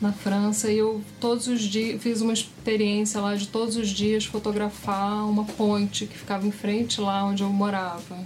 na 0.00 0.12
França 0.12 0.70
e 0.70 0.78
eu 0.78 1.00
todos 1.20 1.46
os 1.46 1.60
dias 1.60 2.02
fiz 2.02 2.20
uma 2.20 2.32
experiência 2.32 3.20
lá 3.20 3.36
de 3.36 3.46
todos 3.46 3.76
os 3.76 3.88
dias 3.88 4.24
fotografar 4.24 5.24
uma 5.24 5.44
ponte 5.44 6.06
que 6.06 6.18
ficava 6.18 6.44
em 6.44 6.50
frente 6.50 7.00
lá 7.00 7.24
onde 7.24 7.44
eu 7.44 7.50
morava. 7.50 8.18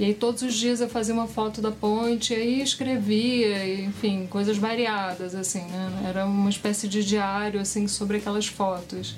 E 0.00 0.04
aí 0.04 0.14
todos 0.14 0.40
os 0.40 0.54
dias 0.54 0.80
eu 0.80 0.88
fazia 0.88 1.12
uma 1.12 1.26
foto 1.26 1.60
da 1.60 1.70
ponte 1.70 2.32
e 2.32 2.36
aí 2.36 2.62
escrevia, 2.62 3.82
enfim, 3.84 4.26
coisas 4.30 4.56
variadas, 4.56 5.34
assim, 5.34 5.60
né? 5.60 6.06
Era 6.08 6.24
uma 6.24 6.48
espécie 6.48 6.88
de 6.88 7.04
diário, 7.04 7.60
assim, 7.60 7.86
sobre 7.86 8.16
aquelas 8.16 8.46
fotos. 8.46 9.14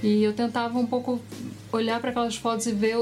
E 0.00 0.22
eu 0.22 0.32
tentava 0.32 0.78
um 0.78 0.86
pouco 0.86 1.20
olhar 1.72 2.00
para 2.00 2.10
aquelas 2.10 2.36
fotos 2.36 2.66
e 2.66 2.72
ver 2.72 2.96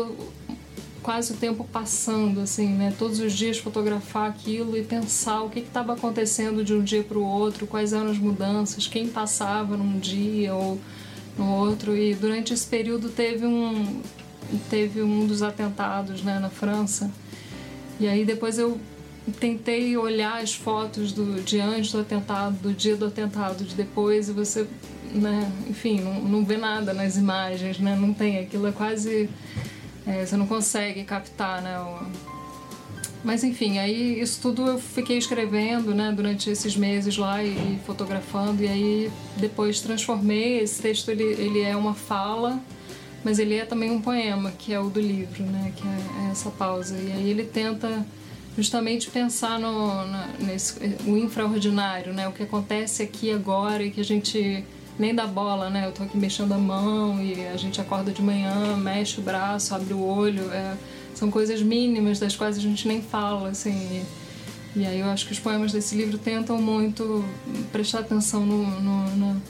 quase 1.02 1.34
o 1.34 1.36
tempo 1.36 1.68
passando, 1.70 2.40
assim, 2.40 2.68
né? 2.68 2.94
Todos 2.98 3.20
os 3.20 3.34
dias 3.34 3.58
fotografar 3.58 4.30
aquilo 4.30 4.74
e 4.74 4.82
pensar 4.82 5.42
o 5.42 5.50
que 5.50 5.58
estava 5.58 5.92
acontecendo 5.92 6.64
de 6.64 6.72
um 6.72 6.82
dia 6.82 7.02
para 7.02 7.18
o 7.18 7.22
outro, 7.22 7.66
quais 7.66 7.92
eram 7.92 8.10
as 8.10 8.18
mudanças, 8.18 8.86
quem 8.86 9.08
passava 9.08 9.76
num 9.76 9.98
dia 9.98 10.54
ou 10.54 10.80
no 11.36 11.52
outro. 11.52 11.94
E 11.94 12.14
durante 12.14 12.54
esse 12.54 12.66
período 12.66 13.10
teve 13.10 13.44
um 13.44 14.00
teve 14.70 15.02
um 15.02 15.26
dos 15.26 15.42
atentados, 15.42 16.22
né, 16.22 16.38
na 16.38 16.50
França. 16.50 17.10
E 17.98 18.08
aí 18.08 18.24
depois 18.24 18.58
eu 18.58 18.80
tentei 19.40 19.96
olhar 19.96 20.42
as 20.42 20.54
fotos 20.54 21.12
do 21.12 21.42
de 21.42 21.60
antes 21.60 21.92
do 21.92 22.00
atentado, 22.00 22.56
do 22.58 22.72
dia 22.72 22.96
do 22.96 23.06
atentado, 23.06 23.64
de 23.64 23.74
depois 23.74 24.28
e 24.28 24.32
você, 24.32 24.66
né, 25.12 25.50
enfim, 25.68 26.00
não, 26.00 26.20
não 26.20 26.44
vê 26.44 26.56
nada 26.56 26.92
nas 26.92 27.16
imagens, 27.16 27.78
né? 27.78 27.96
Não 27.96 28.12
tem 28.12 28.38
aquilo 28.38 28.66
é 28.66 28.72
quase 28.72 29.28
é, 30.06 30.24
você 30.24 30.36
não 30.36 30.46
consegue 30.46 31.04
captar, 31.04 31.62
né? 31.62 31.78
O... 31.78 32.34
Mas 33.22 33.42
enfim, 33.42 33.78
aí 33.78 34.20
isso 34.20 34.38
tudo 34.42 34.66
eu 34.66 34.78
fiquei 34.78 35.16
escrevendo, 35.16 35.94
né, 35.94 36.12
durante 36.14 36.50
esses 36.50 36.76
meses 36.76 37.16
lá 37.16 37.42
e, 37.42 37.48
e 37.48 37.80
fotografando 37.86 38.62
e 38.62 38.68
aí 38.68 39.10
depois 39.38 39.80
transformei 39.80 40.58
esse 40.58 40.82
texto 40.82 41.08
ele, 41.08 41.24
ele 41.24 41.62
é 41.62 41.74
uma 41.74 41.94
fala, 41.94 42.60
mas 43.24 43.38
ele 43.38 43.54
é 43.54 43.64
também 43.64 43.90
um 43.90 44.00
poema 44.00 44.52
que 44.52 44.72
é 44.72 44.78
o 44.78 44.90
do 44.90 45.00
livro, 45.00 45.42
né, 45.44 45.72
que 45.74 45.82
é, 45.86 46.26
é 46.26 46.30
essa 46.30 46.50
pausa 46.50 46.96
e 46.96 47.10
aí 47.12 47.30
ele 47.30 47.44
tenta 47.44 48.06
justamente 48.56 49.10
pensar 49.10 49.58
no, 49.58 50.06
na, 50.06 50.28
nesse 50.38 50.74
o 51.06 51.16
infraordinário, 51.16 52.12
né, 52.12 52.28
o 52.28 52.32
que 52.32 52.42
acontece 52.42 53.02
aqui 53.02 53.32
agora 53.32 53.82
e 53.82 53.90
que 53.90 54.00
a 54.00 54.04
gente 54.04 54.64
nem 54.98 55.14
dá 55.14 55.26
bola, 55.26 55.68
né? 55.70 55.86
Eu 55.86 55.92
tô 55.92 56.04
aqui 56.04 56.16
mexendo 56.16 56.52
a 56.52 56.58
mão 56.58 57.20
e 57.20 57.46
a 57.48 57.56
gente 57.56 57.80
acorda 57.80 58.12
de 58.12 58.22
manhã, 58.22 58.76
mexe 58.76 59.20
o 59.20 59.22
braço, 59.22 59.74
abre 59.74 59.92
o 59.92 60.00
olho. 60.00 60.50
É, 60.52 60.76
são 61.14 61.30
coisas 61.30 61.62
mínimas 61.62 62.18
das 62.18 62.36
quais 62.36 62.56
a 62.56 62.60
gente 62.60 62.86
nem 62.86 63.02
fala, 63.02 63.48
assim. 63.50 64.04
E, 64.76 64.80
e, 64.80 64.86
aí 64.86 65.00
eu 65.00 65.06
acho 65.08 65.26
que 65.26 65.32
os 65.32 65.38
poemas 65.38 65.72
desse 65.72 65.96
livro 65.96 66.18
tentam 66.18 66.60
muito 66.60 67.24
prestar 67.72 68.00
atenção 68.00 68.46
no, 68.46 68.80
no, 68.80 69.16
no 69.16 69.42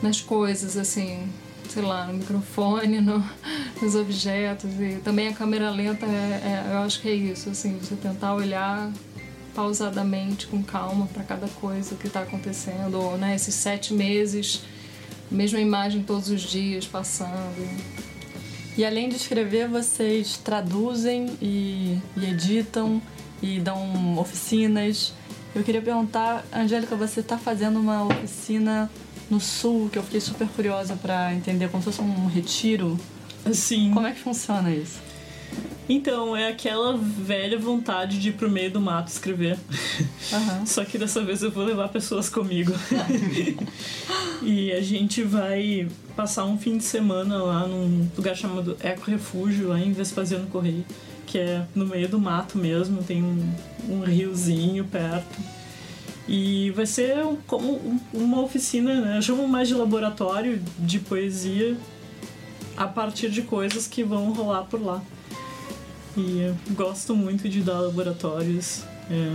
nas 0.00 0.20
coisas, 0.20 0.76
assim, 0.76 1.28
sei 1.72 1.82
lá, 1.82 2.06
no 2.06 2.14
microfone, 2.14 3.00
no, 3.00 3.24
nos 3.80 3.94
objetos. 3.94 4.70
E 4.80 5.00
também 5.04 5.28
a 5.28 5.32
câmera 5.32 5.70
lenta, 5.70 6.06
é, 6.06 6.08
é, 6.68 6.72
eu 6.72 6.78
acho 6.78 7.00
que 7.00 7.08
é 7.08 7.14
isso, 7.14 7.50
assim, 7.50 7.78
você 7.78 7.94
tentar 7.96 8.34
olhar 8.34 8.90
pausadamente, 9.54 10.46
com 10.46 10.62
calma 10.62 11.06
para 11.06 11.22
cada 11.22 11.48
coisa 11.48 11.94
que 11.94 12.06
está 12.06 12.22
acontecendo, 12.22 12.94
ou 12.94 13.18
né, 13.18 13.34
esses 13.34 13.54
sete 13.54 13.92
meses 13.92 14.62
mesma 15.32 15.58
imagem 15.58 16.02
todos 16.02 16.30
os 16.30 16.42
dias 16.42 16.86
passando. 16.86 17.66
E 18.76 18.84
além 18.84 19.08
de 19.08 19.16
escrever, 19.16 19.68
vocês 19.68 20.38
traduzem 20.38 21.36
e, 21.40 21.98
e 22.16 22.24
editam 22.26 23.02
e 23.42 23.58
dão 23.58 24.18
oficinas. 24.18 25.12
Eu 25.54 25.62
queria 25.62 25.82
perguntar, 25.82 26.44
Angélica, 26.52 26.96
você 26.96 27.20
está 27.20 27.36
fazendo 27.36 27.78
uma 27.78 28.04
oficina 28.04 28.90
no 29.32 29.40
Sul 29.40 29.88
que 29.90 29.98
eu 29.98 30.02
fiquei 30.02 30.20
super 30.20 30.46
curiosa 30.48 30.94
para 30.94 31.34
entender, 31.34 31.70
como 31.70 31.82
se 31.82 31.90
fosse 31.90 32.02
um 32.02 32.26
retiro. 32.26 32.98
Sim. 33.50 33.90
Como 33.94 34.06
é 34.06 34.12
que 34.12 34.20
funciona 34.20 34.70
isso? 34.70 35.00
Então, 35.88 36.36
é 36.36 36.48
aquela 36.48 36.96
velha 36.96 37.58
vontade 37.58 38.18
de 38.18 38.28
ir 38.28 38.32
pro 38.32 38.50
meio 38.50 38.70
do 38.70 38.80
mato 38.80 39.08
escrever. 39.08 39.58
Uhum. 40.32 40.64
Só 40.66 40.84
que 40.84 40.98
dessa 40.98 41.24
vez 41.24 41.42
eu 41.42 41.50
vou 41.50 41.64
levar 41.64 41.88
pessoas 41.88 42.28
comigo. 42.28 42.72
e 44.42 44.70
a 44.70 44.82
gente 44.82 45.22
vai 45.22 45.88
passar 46.14 46.44
um 46.44 46.58
fim 46.58 46.76
de 46.76 46.84
semana 46.84 47.38
lá 47.38 47.66
num 47.66 48.08
lugar 48.16 48.36
chamado 48.36 48.76
Eco 48.80 49.10
Refúgio, 49.10 49.68
lá 49.68 49.80
em 49.80 49.92
Vespasiano 49.92 50.46
Correia, 50.46 50.84
que 51.26 51.38
é 51.38 51.66
no 51.74 51.86
meio 51.86 52.08
do 52.08 52.20
mato 52.20 52.58
mesmo, 52.58 53.02
tem 53.02 53.22
um, 53.22 53.52
um 53.88 54.00
riozinho 54.00 54.84
perto. 54.84 55.61
E 56.28 56.70
vai 56.70 56.86
ser 56.86 57.16
como 57.46 58.00
uma 58.12 58.40
oficina, 58.40 59.00
né? 59.00 59.18
Eu 59.18 59.22
chamo 59.22 59.46
mais 59.48 59.68
de 59.68 59.74
laboratório 59.74 60.62
de 60.78 60.98
poesia 61.00 61.76
a 62.76 62.86
partir 62.86 63.30
de 63.30 63.42
coisas 63.42 63.86
que 63.86 64.04
vão 64.04 64.32
rolar 64.32 64.62
por 64.64 64.80
lá. 64.80 65.02
E 66.16 66.52
gosto 66.72 67.14
muito 67.16 67.48
de 67.48 67.60
dar 67.60 67.80
laboratórios. 67.80 68.84
É, 69.10 69.34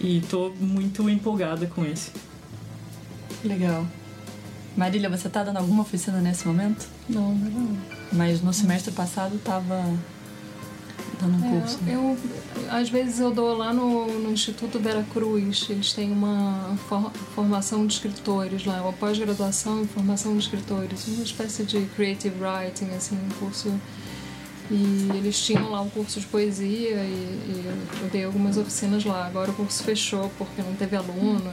e 0.00 0.20
tô 0.28 0.50
muito 0.50 1.08
empolgada 1.08 1.66
com 1.66 1.84
esse. 1.84 2.10
Legal. 3.44 3.86
Marília, 4.76 5.08
você 5.08 5.28
tá 5.28 5.42
dando 5.42 5.56
alguma 5.56 5.82
oficina 5.82 6.20
nesse 6.20 6.46
momento? 6.46 6.88
Não, 7.08 7.34
não. 7.34 7.76
Mas 8.12 8.40
no 8.40 8.52
semestre 8.52 8.92
passado 8.92 9.38
tava 9.38 9.82
dando 11.20 11.42
um 11.42 11.56
é, 11.56 11.60
curso. 11.60 11.78
Eu, 11.86 12.18
às 12.70 12.88
vezes 12.88 13.20
eu 13.20 13.30
dou 13.30 13.56
lá 13.56 13.72
no, 13.72 14.06
no 14.20 14.30
Instituto 14.30 14.78
Vera 14.78 15.04
Cruz. 15.12 15.66
Eles 15.70 15.92
têm 15.92 16.10
uma 16.10 16.76
for, 16.88 17.10
formação 17.34 17.86
de 17.86 17.94
escritores 17.94 18.64
lá, 18.64 18.82
uma 18.82 18.92
pós-graduação 18.92 19.82
em 19.82 19.86
formação 19.86 20.32
de 20.32 20.44
escritores, 20.44 21.06
uma 21.08 21.22
espécie 21.22 21.64
de 21.64 21.86
creative 21.96 22.34
writing, 22.40 22.90
assim, 22.94 23.16
um 23.16 23.28
curso 23.38 23.72
e 24.70 25.08
eles 25.16 25.40
tinham 25.40 25.70
lá 25.70 25.80
um 25.80 25.88
curso 25.88 26.20
de 26.20 26.26
poesia 26.26 26.96
e, 26.96 27.08
e 27.08 27.64
eu 28.02 28.08
dei 28.10 28.24
algumas 28.24 28.58
oficinas 28.58 29.04
lá. 29.04 29.26
Agora 29.26 29.50
o 29.50 29.54
curso 29.54 29.82
fechou 29.82 30.30
porque 30.36 30.60
não 30.60 30.74
teve 30.74 30.94
aluno. 30.94 31.50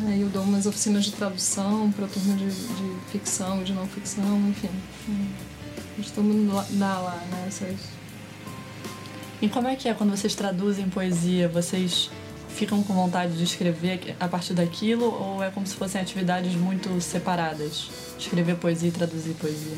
E, 0.00 0.06
aí 0.06 0.22
eu 0.22 0.28
dou 0.28 0.42
umas 0.42 0.64
oficinas 0.64 1.04
de 1.04 1.12
tradução 1.12 1.92
para 1.92 2.06
turma 2.06 2.34
de, 2.34 2.46
de 2.46 3.10
ficção 3.10 3.60
e 3.60 3.64
de 3.64 3.74
não 3.74 3.86
ficção, 3.86 4.38
enfim. 4.48 4.70
Todo 6.14 6.24
mundo 6.24 6.64
dá 6.70 6.98
lá, 6.98 7.22
né? 7.30 7.44
Essas... 7.46 7.95
E 9.40 9.48
como 9.48 9.68
é 9.68 9.76
que 9.76 9.88
é 9.88 9.94
quando 9.94 10.10
vocês 10.10 10.34
traduzem 10.34 10.88
poesia? 10.88 11.48
Vocês 11.48 12.10
ficam 12.48 12.82
com 12.82 12.94
vontade 12.94 13.36
de 13.36 13.44
escrever 13.44 14.16
a 14.18 14.26
partir 14.26 14.54
daquilo 14.54 15.04
ou 15.04 15.42
é 15.42 15.50
como 15.50 15.66
se 15.66 15.74
fossem 15.74 16.00
atividades 16.00 16.54
muito 16.54 17.00
separadas? 17.00 17.88
Escrever 18.18 18.56
poesia 18.56 18.88
e 18.88 18.92
traduzir 18.92 19.34
poesia? 19.34 19.76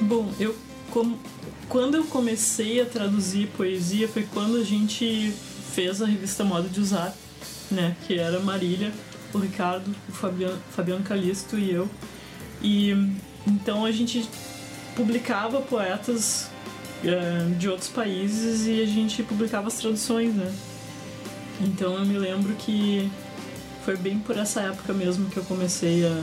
Bom, 0.00 0.32
eu 0.40 0.56
como, 0.90 1.18
quando 1.68 1.96
eu 1.96 2.04
comecei 2.04 2.80
a 2.80 2.86
traduzir 2.86 3.48
poesia 3.48 4.08
foi 4.08 4.24
quando 4.32 4.56
a 4.56 4.64
gente 4.64 5.32
fez 5.72 6.02
a 6.02 6.06
revista 6.06 6.42
Modo 6.42 6.68
de 6.68 6.80
Usar, 6.80 7.14
né? 7.70 7.94
Que 8.06 8.18
era 8.18 8.40
Marília, 8.40 8.92
o 9.32 9.38
Ricardo, 9.38 9.94
o 10.08 10.12
Fabiano, 10.12 10.58
Fabiano 10.70 11.04
Calisto 11.04 11.58
e 11.58 11.70
eu. 11.70 11.88
E 12.62 12.92
então 13.46 13.84
a 13.84 13.92
gente 13.92 14.28
publicava 15.00 15.62
poetas 15.62 16.50
uh, 17.02 17.54
de 17.54 17.70
outros 17.70 17.88
países 17.88 18.66
e 18.66 18.82
a 18.82 18.86
gente 18.86 19.22
publicava 19.22 19.68
as 19.68 19.74
traduções, 19.74 20.34
né? 20.34 20.52
Então 21.58 21.94
eu 21.94 22.04
me 22.04 22.18
lembro 22.18 22.54
que 22.56 23.10
foi 23.82 23.96
bem 23.96 24.18
por 24.18 24.36
essa 24.36 24.60
época 24.60 24.92
mesmo 24.92 25.30
que 25.30 25.38
eu 25.38 25.44
comecei 25.44 26.06
a 26.06 26.22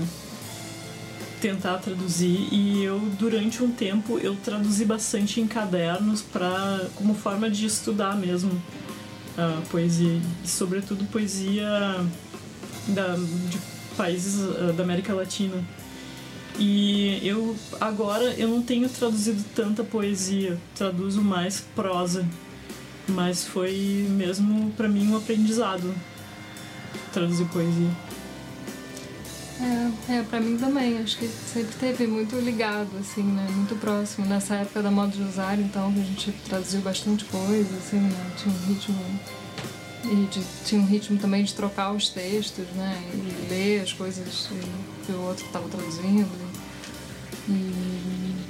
tentar 1.41 1.79
traduzir 1.79 2.47
e 2.51 2.83
eu 2.83 2.99
durante 3.17 3.63
um 3.63 3.71
tempo 3.71 4.19
eu 4.19 4.35
traduzi 4.35 4.85
bastante 4.85 5.41
em 5.41 5.47
cadernos 5.47 6.21
para 6.21 6.87
como 6.95 7.15
forma 7.15 7.49
de 7.49 7.65
estudar 7.65 8.15
mesmo 8.15 8.51
a 9.37 9.61
poesia 9.69 10.19
sobretudo 10.43 11.05
poesia 11.05 11.67
da, 12.87 13.15
de 13.15 13.57
países 13.95 14.39
uh, 14.39 14.73
da 14.73 14.83
América 14.83 15.13
Latina 15.13 15.63
e 16.60 17.20
eu 17.24 17.56
agora 17.80 18.34
eu 18.34 18.48
não 18.48 18.62
tenho 18.62 18.89
traduzido 18.89 19.43
tanta 19.56 19.84
poesia 19.84 20.58
traduzo 20.76 21.22
mais 21.22 21.62
prosa 21.76 22.28
mas 23.08 23.46
foi 23.46 24.06
mesmo 24.10 24.72
para 24.72 24.88
mim 24.88 25.08
um 25.10 25.17
aprendizado 25.17 25.93
traduzir 27.13 27.46
poesia 27.46 27.91
é, 29.60 30.17
é, 30.17 30.24
pra 30.24 30.39
mim 30.39 30.58
também. 30.58 31.00
Acho 31.00 31.17
que 31.17 31.28
sempre 31.28 31.76
teve 31.80 32.06
muito 32.06 32.36
ligado, 32.36 32.89
assim, 33.00 33.24
né? 33.24 33.48
Muito 33.52 33.76
próximo. 33.76 34.28
Nessa 34.28 34.56
época 34.56 34.84
da 34.84 34.91
moda 34.91 35.12
de 35.12 35.24
usar, 35.24 35.60
então, 35.60 35.88
a 35.88 36.04
gente 36.04 36.32
traduziu 36.48 36.82
bastante 36.82 37.26
coisa, 37.26 37.76
assim, 37.78 37.98
né? 37.98 38.32
Tinha 38.38 38.54
um 38.54 38.67
ritmo. 38.67 39.20
E 40.06 40.28
de, 40.28 40.41
tinha 40.63 40.80
um 40.80 40.86
ritmo 40.86 41.17
também 41.17 41.43
de 41.43 41.54
trocar 41.54 41.91
os 41.91 42.10
textos, 42.10 42.67
né? 42.76 43.02
E 43.13 43.50
ler 43.50 43.82
as 43.82 43.93
coisas 43.93 44.48
que 45.06 45.12
o 45.12 45.22
outro 45.22 45.46
estava 45.46 45.67
traduzindo. 45.67 46.46
E. 47.49 48.47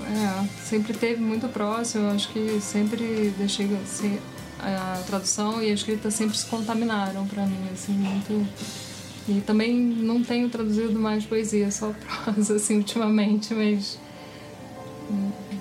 É, 0.00 0.48
sempre 0.64 0.94
teve 0.94 1.20
muito 1.20 1.48
próximo. 1.48 2.10
Acho 2.10 2.28
que 2.30 2.60
sempre 2.60 3.32
deixei. 3.36 3.66
Assim, 3.82 4.18
a 4.60 5.00
tradução 5.06 5.62
e 5.62 5.70
a 5.70 5.74
escrita 5.74 6.10
sempre 6.10 6.36
se 6.36 6.46
contaminaram 6.46 7.26
para 7.26 7.46
mim, 7.46 7.68
assim, 7.72 7.92
muito 7.92 8.44
e 9.28 9.40
também 9.42 9.76
não 9.76 10.22
tenho 10.24 10.48
traduzido 10.48 10.98
mais 10.98 11.24
poesia, 11.24 11.70
só 11.70 11.92
prosa, 12.24 12.56
assim, 12.56 12.78
ultimamente, 12.78 13.54
mas 13.54 13.98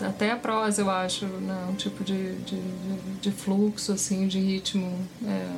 até 0.02 0.32
a 0.32 0.38
prosa, 0.38 0.82
eu 0.82 0.90
acho, 0.90 1.26
né? 1.26 1.68
um 1.70 1.76
tipo 1.76 2.04
de, 2.04 2.36
de, 2.38 2.56
de, 2.56 3.20
de 3.22 3.32
fluxo, 3.32 3.92
assim, 3.92 4.28
de 4.28 4.40
ritmo 4.40 4.98
é, 5.26 5.50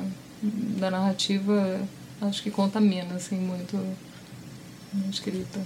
da 0.42 0.90
narrativa 0.90 1.80
acho 2.20 2.42
que 2.42 2.50
contamina 2.50 3.14
assim 3.14 3.36
muito 3.36 3.76
a 3.76 5.08
escrita. 5.08 5.60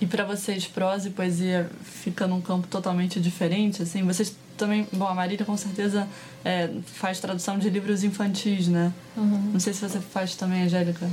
E 0.00 0.06
para 0.06 0.24
vocês, 0.24 0.66
prosa 0.66 1.08
e 1.08 1.10
poesia 1.10 1.70
fica 1.82 2.26
num 2.26 2.40
campo 2.40 2.66
totalmente 2.66 3.20
diferente, 3.20 3.82
assim? 3.82 4.02
Vocês 4.02 4.34
também... 4.56 4.86
Bom, 4.92 5.06
a 5.06 5.14
Marília 5.14 5.44
com 5.44 5.56
certeza 5.56 6.08
é, 6.44 6.70
faz 6.86 7.20
tradução 7.20 7.58
de 7.58 7.68
livros 7.68 8.02
infantis, 8.02 8.66
né? 8.68 8.92
Uhum. 9.16 9.50
Não 9.52 9.60
sei 9.60 9.74
se 9.74 9.80
você 9.86 10.00
faz 10.00 10.34
também, 10.34 10.62
Angélica. 10.62 11.08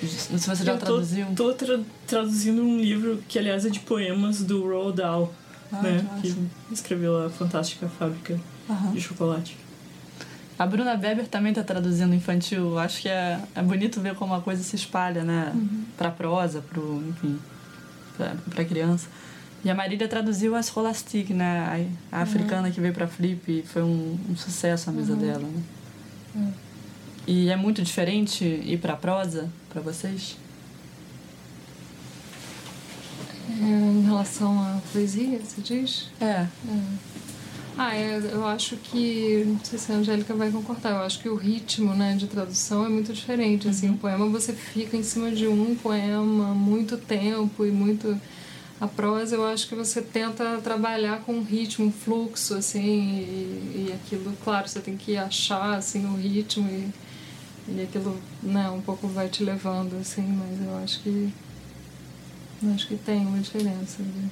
Se 0.00 0.32
você 0.48 0.64
já 0.64 0.72
eu 0.72 0.78
tô, 0.78 0.86
traduziu. 0.86 1.26
Tô 1.34 1.52
tra 1.52 1.80
traduzindo 2.06 2.62
um 2.62 2.78
livro 2.78 3.22
que, 3.28 3.38
aliás, 3.38 3.66
é 3.66 3.68
de 3.68 3.80
poemas 3.80 4.42
do 4.42 4.62
Roald 4.62 4.96
Dahl, 4.96 5.32
Ah, 5.72 5.82
né? 5.82 6.06
que 6.22 6.34
escreveu 6.72 7.26
a 7.26 7.30
Fantástica 7.30 7.88
Fábrica 7.88 8.40
Aham. 8.68 8.92
de 8.92 9.00
Chocolate. 9.00 9.56
A 10.58 10.66
Bruna 10.66 10.92
Weber 10.92 11.26
também 11.26 11.50
está 11.50 11.64
traduzindo 11.64 12.14
infantil. 12.14 12.78
Acho 12.78 13.00
que 13.02 13.08
é, 13.08 13.40
é 13.54 13.62
bonito 13.62 14.00
ver 14.00 14.14
como 14.14 14.34
a 14.34 14.40
coisa 14.40 14.62
se 14.62 14.76
espalha, 14.76 15.24
né? 15.24 15.52
Pra 15.96 16.10
prosa, 16.10 16.60
pro, 16.62 17.02
enfim, 17.08 17.38
pra 18.50 18.64
criança. 18.64 19.08
E 19.62 19.70
a 19.70 19.74
Marília 19.74 20.08
traduziu 20.08 20.56
a 20.56 20.62
Scholastic, 20.62 21.30
né? 21.30 21.88
A, 22.12 22.18
a 22.18 22.22
africana 22.22 22.70
que 22.70 22.80
veio 22.80 22.94
pra 22.94 23.06
Flip. 23.06 23.50
E 23.50 23.62
foi 23.62 23.82
um, 23.82 24.18
um 24.28 24.36
sucesso 24.36 24.88
a 24.88 24.92
mesa 24.92 25.14
dela, 25.14 25.46
né? 25.46 26.52
E 27.26 27.50
é 27.50 27.56
muito 27.56 27.82
diferente 27.82 28.44
ir 28.44 28.78
pra 28.78 28.96
prosa 28.96 29.48
pra 29.68 29.80
vocês? 29.82 30.36
É, 33.50 33.64
em 33.64 34.02
relação 34.02 34.58
à 34.60 34.80
poesia, 34.92 35.38
você 35.38 35.60
diz? 35.60 36.08
É. 36.20 36.46
Ah, 37.76 37.94
é, 37.96 38.18
eu 38.32 38.44
acho 38.46 38.76
que, 38.76 39.44
não 39.46 39.64
sei 39.64 39.78
se 39.78 39.92
a 39.92 39.94
Angélica 39.96 40.34
vai 40.34 40.50
concordar, 40.50 40.90
eu 40.90 41.02
acho 41.02 41.18
que 41.20 41.28
o 41.28 41.34
ritmo 41.36 41.94
né, 41.94 42.14
de 42.16 42.26
tradução 42.26 42.84
é 42.84 42.88
muito 42.88 43.12
diferente. 43.12 43.68
Assim, 43.68 43.90
o 43.90 43.96
poema 43.96 44.26
você 44.28 44.52
fica 44.52 44.96
em 44.96 45.02
cima 45.02 45.30
de 45.30 45.46
um 45.48 45.74
poema 45.74 46.54
muito 46.54 46.96
tempo 46.98 47.64
e 47.64 47.70
muito. 47.70 48.20
A 48.80 48.88
prosa 48.88 49.36
eu 49.36 49.44
acho 49.46 49.68
que 49.68 49.74
você 49.74 50.00
tenta 50.02 50.58
trabalhar 50.62 51.20
com 51.22 51.34
um 51.34 51.42
ritmo, 51.42 51.86
um 51.86 51.92
fluxo, 51.92 52.54
assim, 52.54 52.80
e, 52.80 53.86
e 53.88 53.92
aquilo, 53.94 54.32
claro, 54.42 54.68
você 54.68 54.80
tem 54.80 54.96
que 54.96 55.16
achar 55.16 55.74
assim, 55.74 56.04
o 56.06 56.16
ritmo 56.16 56.68
e, 56.68 56.90
e 57.68 57.82
aquilo 57.82 58.18
né, 58.42 58.70
um 58.70 58.80
pouco 58.80 59.06
vai 59.08 59.28
te 59.28 59.44
levando, 59.44 59.96
assim, 60.00 60.22
mas 60.22 60.66
eu 60.66 60.76
acho 60.78 61.00
que. 61.02 61.32
eu 62.62 62.72
acho 62.74 62.86
que 62.88 62.96
tem 62.96 63.20
uma 63.26 63.38
diferença. 63.38 64.02
né? 64.02 64.30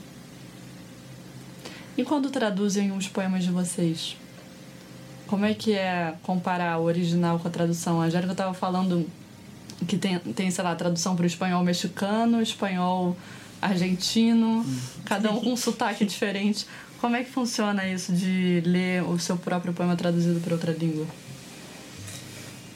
E 1.98 2.04
quando 2.04 2.30
traduzem 2.30 2.92
os 2.92 3.08
poemas 3.08 3.42
de 3.42 3.50
vocês? 3.50 4.16
Como 5.26 5.44
é 5.44 5.52
que 5.52 5.72
é 5.72 6.14
comparar 6.22 6.78
o 6.78 6.84
original 6.84 7.40
com 7.40 7.48
a 7.48 7.50
tradução? 7.50 8.00
A 8.00 8.04
Angélica 8.04 8.30
estava 8.30 8.54
falando 8.54 9.04
que 9.88 9.98
tem, 9.98 10.16
tem, 10.20 10.48
sei 10.48 10.62
lá, 10.62 10.76
tradução 10.76 11.16
para 11.16 11.24
o 11.24 11.26
espanhol 11.26 11.64
mexicano, 11.64 12.40
espanhol 12.40 13.16
argentino, 13.60 14.64
cada 15.04 15.32
um 15.32 15.40
com 15.40 15.52
um 15.52 15.56
sotaque 15.56 16.04
diferente. 16.04 16.68
Como 17.00 17.16
é 17.16 17.24
que 17.24 17.30
funciona 17.32 17.84
isso 17.88 18.12
de 18.12 18.62
ler 18.64 19.02
o 19.02 19.18
seu 19.18 19.36
próprio 19.36 19.72
poema 19.72 19.96
traduzido 19.96 20.38
para 20.38 20.54
outra 20.54 20.70
língua? 20.70 21.06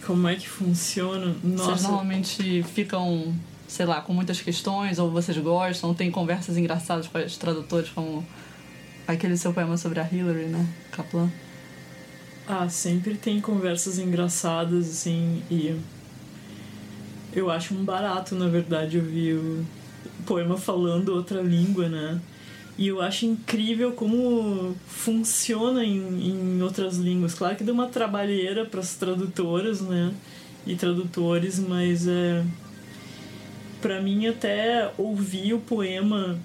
Como 0.05 0.27
é 0.27 0.35
que 0.35 0.49
funciona? 0.49 1.37
Vocês 1.45 1.69
Nossa, 1.69 1.83
normalmente 1.87 2.65
ficam, 2.75 3.33
sei 3.69 3.87
lá, 3.87 4.01
com 4.01 4.13
muitas 4.13 4.41
questões, 4.41 4.99
ou 4.99 5.13
vocês 5.13 5.39
gostam, 5.39 5.95
tem 5.95 6.11
conversas 6.11 6.57
engraçadas 6.57 7.07
com 7.07 7.19
os 7.19 7.37
tradutores, 7.37 7.89
como 7.91 8.27
aquele 9.07 9.37
seu 9.37 9.53
poema 9.53 9.77
sobre 9.77 10.01
a 10.01 10.09
Hillary, 10.11 10.47
né? 10.47 10.67
Kaplan. 10.91 11.31
Ah, 12.47 12.69
sempre 12.69 13.15
tem 13.15 13.41
conversas 13.41 13.99
engraçadas, 13.99 14.89
assim, 14.89 15.43
e 15.51 15.79
eu 17.35 17.51
acho 17.51 17.75
um 17.75 17.85
barato, 17.85 18.35
na 18.35 18.49
verdade, 18.49 18.99
ouvir 18.99 19.35
o 19.35 19.65
poema 20.27 20.59
falando 20.59 21.11
outra 21.11 21.41
língua, 21.41 21.89
né? 21.89 22.21
E 22.77 22.89
eu 22.89 23.01
acho 23.01 23.27
incrível 23.27 23.93
como 23.93 24.75
funciona 24.87 25.85
em, 25.85 26.29
em 26.29 26.63
outras 26.63 26.97
línguas. 26.97 27.35
Claro 27.35 27.55
que 27.55 27.65
deu 27.65 27.75
uma 27.75 27.89
trabalheira 27.89 28.65
para 28.65 28.81
as 28.81 28.95
tradutoras, 28.95 29.81
né? 29.81 30.13
E 30.67 30.75
tradutores, 30.75 31.59
mas 31.59 32.07
é. 32.09 32.45
Pra 33.81 34.01
mim, 34.01 34.27
até 34.27 34.91
ouvir 34.97 35.55
o 35.55 35.59
poema 35.59 36.39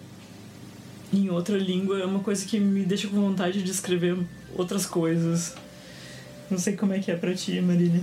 em 1.14 1.30
outra 1.30 1.58
língua 1.58 2.00
é 2.00 2.06
uma 2.06 2.20
coisa 2.20 2.46
que 2.46 2.60
me 2.60 2.84
deixa 2.84 3.08
com 3.08 3.20
vontade 3.22 3.62
de 3.64 3.72
escrever 3.72 4.18
outras 4.56 4.86
coisas. 4.86 5.54
Não 6.50 6.58
sei 6.58 6.76
como 6.76 6.94
é 6.94 7.00
que 7.00 7.12
é 7.12 7.16
pra 7.16 7.34
ti, 7.34 7.60
Marília. 7.62 8.02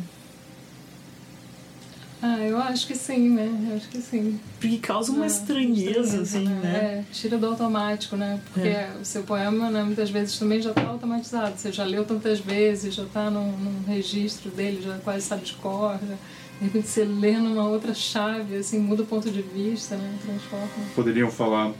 Ah, 2.26 2.38
eu 2.40 2.56
acho 2.56 2.86
que 2.86 2.94
sim, 2.94 3.28
né? 3.28 3.50
Eu 3.70 3.76
acho 3.76 3.88
que 3.88 4.00
sim. 4.00 4.40
Porque 4.58 4.78
causa 4.78 5.12
uma 5.12 5.24
Ah, 5.24 5.26
estranheza, 5.26 6.22
assim, 6.22 6.48
né? 6.48 7.04
É, 7.08 7.12
tira 7.12 7.36
do 7.36 7.44
automático, 7.46 8.16
né? 8.16 8.40
Porque 8.50 8.66
É. 8.68 8.90
o 8.98 9.04
seu 9.04 9.24
poema, 9.24 9.68
né, 9.70 9.82
muitas 9.84 10.08
vezes 10.08 10.38
também 10.38 10.60
já 10.62 10.70
está 10.70 10.86
automatizado. 10.86 11.54
Você 11.58 11.70
já 11.70 11.84
leu 11.84 12.02
tantas 12.06 12.40
vezes, 12.40 12.94
já 12.94 13.02
está 13.02 13.30
num, 13.30 13.52
num 13.58 13.84
registro 13.86 14.50
dele, 14.50 14.80
já 14.82 14.96
quase 15.04 15.26
sabe 15.26 15.44
de 15.44 15.52
cor. 15.54 15.98
Já, 16.00 16.14
de 16.60 16.64
repente 16.64 16.88
você 16.88 17.04
lê 17.04 17.32
numa 17.32 17.64
outra 17.68 17.92
chave, 17.92 18.56
assim, 18.56 18.78
muda 18.78 19.02
o 19.02 19.06
ponto 19.06 19.30
de 19.30 19.42
vista, 19.42 19.94
né? 19.96 20.16
Transforma. 20.24 20.68
Poderiam 20.94 21.30
falar 21.30 21.72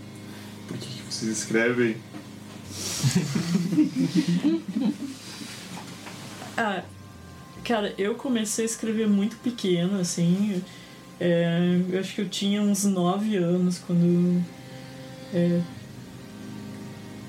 por 0.68 0.76
que 0.76 0.93
que 1.14 1.26
vocês 1.26 1.38
escrevem? 1.38 1.96
Ah, 6.56 6.84
cara, 7.64 7.92
eu 7.98 8.14
comecei 8.14 8.64
a 8.64 8.66
escrever 8.66 9.08
muito 9.08 9.36
pequena, 9.38 9.98
assim. 9.98 10.62
É, 11.18 11.80
eu 11.90 11.98
acho 11.98 12.14
que 12.14 12.20
eu 12.20 12.28
tinha 12.28 12.62
uns 12.62 12.84
9 12.84 13.34
anos 13.34 13.80
quando 13.80 14.40
é, 15.34 15.60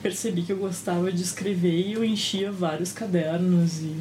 percebi 0.04 0.43
que 0.43 0.52
eu 0.52 0.58
gostava 0.58 1.12
de 1.12 1.24
escrever 1.24 1.88
e 1.88 1.93
eu 1.93 2.06
enchia 2.06 2.52
vários 2.52 2.91
cadernos. 2.91 3.80
E, 3.80 3.95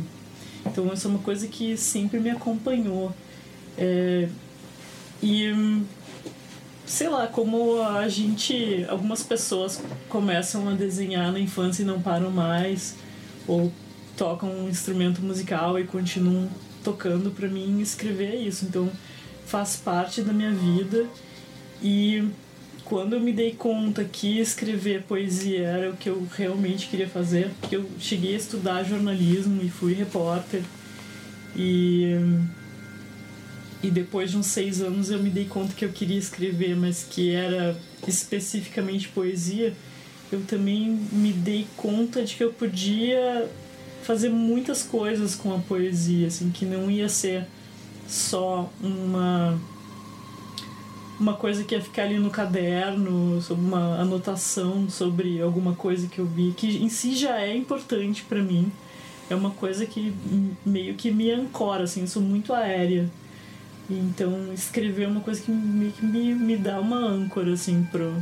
então, 0.67 0.93
isso 0.93 1.07
é 1.07 1.11
uma 1.11 1.21
coisa 1.21 1.49
que 1.49 1.75
sempre 1.79 2.21
me 2.21 2.29
acompanhou. 2.29 3.11
É, 3.79 4.29
e 5.23 5.83
sei 6.87 7.09
lá, 7.09 7.27
como 7.27 7.83
a 7.83 8.09
gente. 8.09 8.85
Algumas 8.89 9.23
pessoas 9.23 9.83
começam 10.09 10.69
a 10.69 10.73
desenhar 10.73 11.33
na 11.33 11.41
infância 11.41 11.83
e 11.83 11.87
não 11.87 12.01
param 12.01 12.31
mais, 12.31 12.97
ou 13.47 13.73
tocam 14.17 14.49
um 14.49 14.69
instrumento 14.69 15.21
musical 15.21 15.79
e 15.79 15.85
continuam 15.85 16.49
tocando, 16.83 17.31
pra 17.31 17.49
mim 17.49 17.81
escrever 17.81 18.35
é 18.35 18.37
isso. 18.37 18.67
Então 18.67 18.91
faz 19.47 19.77
parte 19.77 20.23
da 20.23 20.33
minha 20.33 20.53
vida 20.53 21.07
e 21.83 22.29
quando 22.85 23.15
eu 23.15 23.21
me 23.21 23.33
dei 23.33 23.53
conta 23.53 24.05
que 24.05 24.39
escrever 24.39 25.03
poesia 25.03 25.67
era 25.67 25.91
o 25.91 25.97
que 25.97 26.09
eu 26.09 26.27
realmente 26.37 26.89
queria 26.89 27.09
fazer, 27.09 27.51
porque 27.61 27.77
eu 27.77 27.89
cheguei 27.99 28.35
a 28.35 28.39
estudar 28.39 28.85
jornalismo 28.85 29.63
e 29.63 29.71
fui 29.71 29.95
repórter 29.95 30.63
e 31.57 32.15
e 33.85 33.91
depois 33.91 34.31
de 34.31 34.39
uns 34.39 34.47
seis 34.47 34.81
anos 34.81 35.11
eu 35.11 35.23
me 35.23 35.29
dei 35.29 35.45
conta 35.45 35.75
que 35.75 35.85
eu 35.85 35.91
queria 35.91 36.17
escrever, 36.19 36.75
mas 36.75 37.05
que 37.05 37.31
era 37.31 37.79
especificamente 38.09 39.09
poesia, 39.09 39.75
eu 40.33 40.41
também 40.43 40.99
me 41.13 41.33
dei 41.33 41.67
conta 41.77 42.23
de 42.23 42.35
que 42.35 42.43
eu 42.43 42.51
podia 42.51 43.47
fazer 44.03 44.31
muitas 44.31 44.83
coisas 44.83 45.35
com 45.35 45.55
a 45.55 45.59
poesia, 45.59 46.29
assim, 46.29 46.51
que 46.51 46.65
não 46.65 46.91
ia 46.91 47.09
ser 47.11 47.47
só 48.09 48.73
uma 48.83 49.59
uma 51.21 51.35
coisa 51.35 51.63
que 51.63 51.75
ia 51.75 51.81
ficar 51.81 52.05
ali 52.05 52.19
no 52.19 52.31
caderno, 52.31 53.41
sobre 53.41 53.65
uma 53.65 54.01
anotação 54.01 54.89
sobre 54.89 55.41
alguma 55.43 55.75
coisa 55.75 56.09
que 56.09 56.19
eu 56.19 56.27
vi, 56.27 56.55
que 56.57 56.79
em 56.79 56.89
si 56.89 57.15
já 57.15 57.39
é 57.39 57.55
importante 57.55 58.25
para 58.25 58.43
mim. 58.43 58.73
É 59.29 59.35
uma 59.35 59.51
coisa 59.51 59.87
que 59.87 60.13
meio 60.67 60.95
que 60.95 61.11
me 61.11 61.31
ancora, 61.31 61.85
assim, 61.85 62.01
eu 62.01 62.07
sou 62.07 62.23
muito 62.23 62.53
aérea. 62.53 63.09
Então, 63.89 64.53
escrever 64.53 65.05
é 65.05 65.09
uma 65.09 65.21
coisa 65.21 65.43
que 65.43 65.51
me, 65.51 65.93
me, 66.01 66.35
me 66.35 66.57
dá 66.57 66.81
uma 66.81 66.97
âncora, 66.97 67.53
assim, 67.53 67.87
pro, 67.91 68.15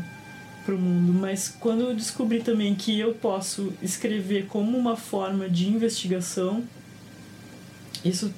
pro 0.64 0.78
mundo. 0.78 1.12
Mas 1.12 1.48
quando 1.48 1.82
eu 1.82 1.94
descobri 1.94 2.40
também 2.40 2.74
que 2.74 2.98
eu 2.98 3.14
posso 3.14 3.72
escrever 3.82 4.46
como 4.46 4.76
uma 4.76 4.96
forma 4.96 5.48
de 5.48 5.68
investigação, 5.68 6.64
isso 8.04 8.32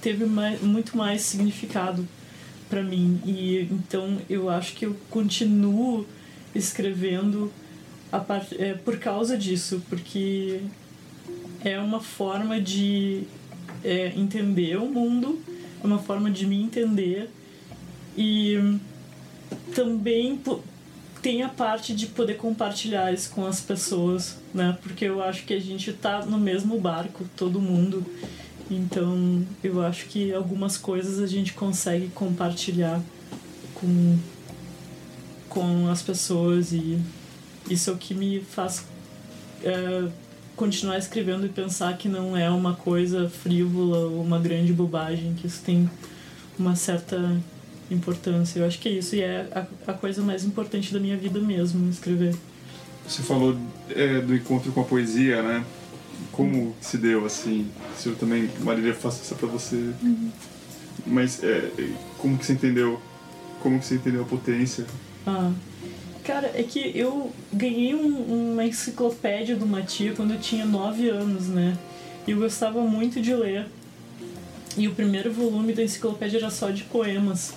teve 0.00 0.24
mais, 0.24 0.62
muito 0.62 0.96
mais 0.96 1.22
significado 1.22 2.06
para 2.68 2.82
mim. 2.82 3.20
E 3.24 3.68
então 3.70 4.18
eu 4.28 4.48
acho 4.48 4.74
que 4.74 4.86
eu 4.86 4.96
continuo 5.10 6.06
escrevendo 6.54 7.52
part... 8.26 8.54
é, 8.58 8.74
por 8.74 8.98
causa 8.98 9.36
disso, 9.36 9.82
porque 9.88 10.60
é 11.64 11.78
uma 11.78 12.00
forma 12.00 12.60
de 12.60 13.24
é, 13.84 14.12
entender 14.16 14.76
o 14.76 14.86
mundo, 14.86 15.40
uma 15.82 15.98
forma 15.98 16.30
de 16.30 16.46
me 16.46 16.60
entender 16.60 17.30
e 18.16 18.78
também 19.74 20.40
tem 21.22 21.42
a 21.42 21.48
parte 21.48 21.94
de 21.94 22.06
poder 22.06 22.36
compartilhar 22.36 23.12
isso 23.12 23.30
com 23.30 23.46
as 23.46 23.60
pessoas, 23.60 24.36
né? 24.54 24.76
Porque 24.82 25.04
eu 25.04 25.22
acho 25.22 25.44
que 25.44 25.54
a 25.54 25.60
gente 25.60 25.92
tá 25.92 26.24
no 26.24 26.38
mesmo 26.38 26.78
barco, 26.80 27.24
todo 27.36 27.60
mundo. 27.60 28.04
Então, 28.70 29.44
eu 29.62 29.82
acho 29.82 30.06
que 30.06 30.32
algumas 30.32 30.76
coisas 30.76 31.18
a 31.18 31.26
gente 31.26 31.54
consegue 31.54 32.08
compartilhar 32.08 33.00
com, 33.74 34.18
com 35.48 35.88
as 35.88 36.02
pessoas 36.02 36.72
e 36.72 37.00
isso 37.68 37.90
é 37.90 37.92
o 37.92 37.96
que 37.96 38.14
me 38.14 38.40
faz 38.40 38.84
é, 39.62 40.08
continuar 40.58 40.98
escrevendo 40.98 41.46
e 41.46 41.48
pensar 41.48 41.96
que 41.96 42.08
não 42.08 42.36
é 42.36 42.50
uma 42.50 42.74
coisa 42.74 43.30
frívola 43.30 43.98
ou 43.98 44.20
uma 44.20 44.40
grande 44.40 44.72
bobagem, 44.72 45.34
que 45.34 45.46
isso 45.46 45.62
tem 45.62 45.88
uma 46.58 46.74
certa 46.74 47.40
importância. 47.88 48.58
Eu 48.58 48.66
acho 48.66 48.78
que 48.80 48.88
é 48.88 48.92
isso 48.92 49.14
e 49.14 49.22
é 49.22 49.48
a, 49.54 49.90
a 49.90 49.94
coisa 49.94 50.20
mais 50.20 50.44
importante 50.44 50.92
da 50.92 50.98
minha 50.98 51.16
vida 51.16 51.38
mesmo, 51.38 51.88
escrever. 51.88 52.34
Você 53.06 53.22
falou 53.22 53.56
é, 53.90 54.20
do 54.20 54.34
encontro 54.34 54.72
com 54.72 54.80
a 54.80 54.84
poesia, 54.84 55.42
né? 55.42 55.64
Como 56.32 56.74
se 56.80 56.98
deu, 56.98 57.24
assim? 57.24 57.70
Se 57.96 58.08
eu 58.08 58.16
também, 58.16 58.50
Marília, 58.60 58.92
faço 58.92 59.22
isso 59.22 59.34
pra 59.36 59.48
você. 59.48 59.76
Uhum. 60.02 60.30
Mas 61.06 61.42
é, 61.42 61.70
como 62.18 62.36
que 62.36 62.44
você 62.44 62.52
entendeu? 62.52 63.00
Como 63.62 63.78
que 63.78 63.86
você 63.86 63.94
entendeu 63.94 64.22
a 64.22 64.26
potência? 64.26 64.84
Ah, 65.24 65.52
cara, 66.28 66.52
é 66.54 66.62
que 66.62 66.92
eu 66.94 67.32
ganhei 67.50 67.94
um, 67.94 68.52
uma 68.52 68.64
enciclopédia 68.64 69.56
do 69.56 69.66
Matia 69.66 70.12
quando 70.14 70.34
eu 70.34 70.38
tinha 70.38 70.66
9 70.66 71.08
anos, 71.08 71.48
né? 71.48 71.76
E 72.26 72.32
eu 72.32 72.36
gostava 72.36 72.82
muito 72.82 73.18
de 73.18 73.34
ler. 73.34 73.66
E 74.76 74.86
o 74.86 74.94
primeiro 74.94 75.32
volume 75.32 75.72
da 75.72 75.82
enciclopédia 75.82 76.36
era 76.36 76.50
só 76.50 76.70
de 76.70 76.84
poemas. 76.84 77.54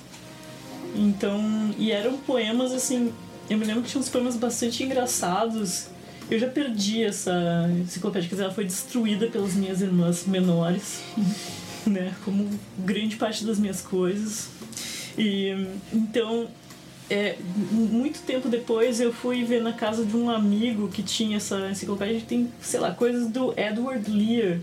Então, 0.95 1.75
e 1.77 1.91
eram 1.91 2.17
poemas 2.19 2.71
assim. 2.71 3.11
Eu 3.49 3.57
me 3.57 3.65
lembro 3.65 3.83
que 3.83 3.89
tinha 3.89 3.99
uns 3.99 4.07
poemas 4.07 4.37
bastante 4.37 4.83
engraçados 4.83 5.89
eu 6.31 6.39
já 6.39 6.47
perdi 6.47 7.03
essa 7.03 7.69
enciclopédia, 7.81 8.29
quer 8.29 8.35
dizer, 8.35 8.43
ela 8.45 8.53
foi 8.53 8.63
destruída 8.63 9.27
pelas 9.27 9.53
minhas 9.53 9.81
irmãs 9.81 10.25
menores, 10.25 11.01
né? 11.85 12.13
Como 12.23 12.49
grande 12.79 13.17
parte 13.17 13.43
das 13.43 13.59
minhas 13.59 13.81
coisas. 13.81 14.47
E 15.17 15.67
então, 15.91 16.47
é, 17.11 17.37
muito 17.69 18.21
tempo 18.21 18.47
depois 18.47 19.01
eu 19.01 19.11
fui 19.11 19.43
ver 19.43 19.61
na 19.61 19.73
casa 19.73 20.05
de 20.05 20.15
um 20.15 20.29
amigo 20.29 20.87
que 20.87 21.03
tinha 21.03 21.37
essa 21.37 21.69
enciclopédia, 21.69 22.21
tem, 22.25 22.49
sei 22.61 22.79
lá, 22.79 22.91
coisas 22.91 23.27
do 23.27 23.53
Edward 23.59 24.09
Lear 24.09 24.59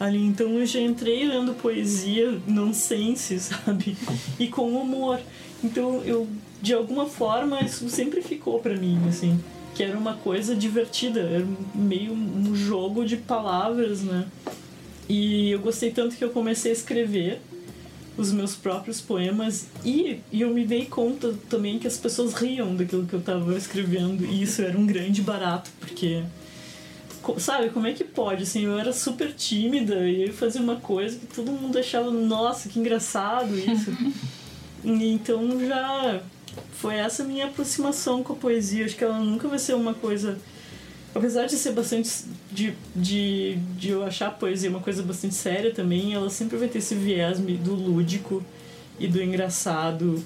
ali. 0.00 0.24
Então 0.24 0.48
eu 0.58 0.64
já 0.64 0.80
entrei 0.80 1.26
lendo 1.26 1.52
poesia 1.52 2.40
nonsense, 2.46 3.38
sabe? 3.38 3.96
E 4.40 4.48
com 4.48 4.70
humor. 4.70 5.20
Então 5.62 6.02
eu, 6.04 6.26
de 6.62 6.72
alguma 6.72 7.04
forma, 7.04 7.60
isso 7.62 7.88
sempre 7.90 8.22
ficou 8.22 8.58
para 8.60 8.74
mim, 8.74 8.98
assim 9.06 9.38
que 9.74 9.82
era 9.82 9.98
uma 9.98 10.14
coisa 10.14 10.54
divertida, 10.54 11.18
era 11.18 11.44
meio 11.74 12.12
um 12.12 12.54
jogo 12.54 13.04
de 13.04 13.16
palavras, 13.16 14.02
né? 14.02 14.24
E 15.08 15.50
eu 15.50 15.58
gostei 15.58 15.90
tanto 15.90 16.14
que 16.14 16.22
eu 16.24 16.30
comecei 16.30 16.70
a 16.70 16.74
escrever 16.74 17.40
os 18.16 18.32
meus 18.32 18.54
próprios 18.54 19.00
poemas 19.00 19.66
e, 19.84 20.20
e 20.30 20.42
eu 20.42 20.52
me 20.54 20.64
dei 20.64 20.86
conta 20.86 21.34
também 21.48 21.78
que 21.78 21.86
as 21.86 21.96
pessoas 21.96 22.34
riam 22.34 22.76
daquilo 22.76 23.06
que 23.06 23.14
eu 23.14 23.20
estava 23.20 23.56
escrevendo 23.56 24.24
e 24.24 24.42
isso 24.42 24.62
era 24.62 24.78
um 24.78 24.86
grande 24.86 25.20
barato, 25.20 25.70
porque 25.80 26.22
sabe, 27.38 27.70
como 27.70 27.86
é 27.86 27.92
que 27.92 28.04
pode? 28.04 28.42
Assim, 28.42 28.64
eu 28.64 28.78
era 28.78 28.92
super 28.92 29.32
tímida 29.32 30.08
e 30.08 30.26
eu 30.28 30.32
fazia 30.32 30.60
uma 30.60 30.76
coisa 30.76 31.18
que 31.18 31.26
todo 31.26 31.50
mundo 31.50 31.78
achava, 31.78 32.10
nossa, 32.10 32.68
que 32.68 32.78
engraçado 32.78 33.58
isso. 33.58 33.90
então 34.84 35.66
já 35.66 36.20
foi 36.72 36.96
essa 36.96 37.24
minha 37.24 37.46
aproximação 37.46 38.22
com 38.22 38.34
a 38.34 38.36
poesia. 38.36 38.84
Acho 38.84 38.96
que 38.96 39.04
ela 39.04 39.18
nunca 39.18 39.48
vai 39.48 39.58
ser 39.58 39.74
uma 39.74 39.94
coisa. 39.94 40.38
Apesar 41.14 41.46
de 41.46 41.56
ser 41.56 41.72
bastante. 41.72 42.24
de, 42.50 42.74
de, 42.94 43.56
de 43.78 43.90
eu 43.90 44.04
achar 44.04 44.28
a 44.28 44.30
poesia 44.30 44.68
uma 44.68 44.80
coisa 44.80 45.02
bastante 45.02 45.34
séria 45.34 45.72
também, 45.72 46.12
ela 46.12 46.28
sempre 46.28 46.56
vai 46.56 46.68
ter 46.68 46.78
esse 46.78 46.94
viés 46.94 47.38
do 47.38 47.74
lúdico 47.74 48.42
e 48.98 49.06
do 49.06 49.22
engraçado 49.22 50.22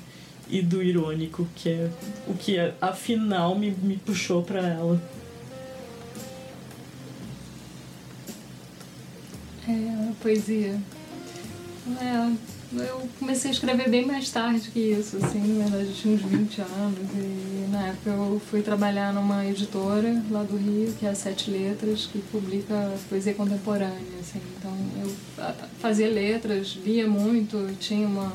e 0.48 0.62
do 0.62 0.82
irônico, 0.82 1.46
que 1.54 1.68
é 1.68 1.90
o 2.26 2.34
que 2.34 2.56
afinal 2.80 3.54
me, 3.54 3.70
me 3.70 3.98
puxou 3.98 4.42
para 4.42 4.66
ela. 4.66 5.00
É, 9.68 10.08
a 10.08 10.12
poesia. 10.22 10.80
É, 12.00 12.57
eu 12.72 13.08
comecei 13.18 13.50
a 13.50 13.54
escrever 13.54 13.88
bem 13.88 14.04
mais 14.04 14.30
tarde 14.30 14.68
que 14.70 14.78
isso, 14.78 15.16
assim, 15.16 15.58
na 15.58 15.64
verdade 15.64 15.88
eu 15.88 15.94
tinha 15.94 16.14
uns 16.14 16.22
20 16.22 16.60
anos 16.60 16.98
e 17.14 17.66
na 17.70 17.88
época 17.88 18.10
eu 18.10 18.40
fui 18.50 18.60
trabalhar 18.60 19.12
numa 19.14 19.46
editora 19.46 20.22
lá 20.30 20.42
do 20.42 20.56
Rio, 20.56 20.92
que 20.98 21.06
é 21.06 21.08
a 21.08 21.14
Sete 21.14 21.50
Letras, 21.50 22.06
que 22.06 22.18
publica 22.18 22.92
poesia 23.08 23.32
contemporânea, 23.32 24.20
assim, 24.20 24.40
então 24.58 24.76
eu 25.02 25.10
fazia 25.78 26.08
letras, 26.08 26.76
lia 26.84 27.06
muito, 27.06 27.74
tinha 27.80 28.06
uma, 28.06 28.34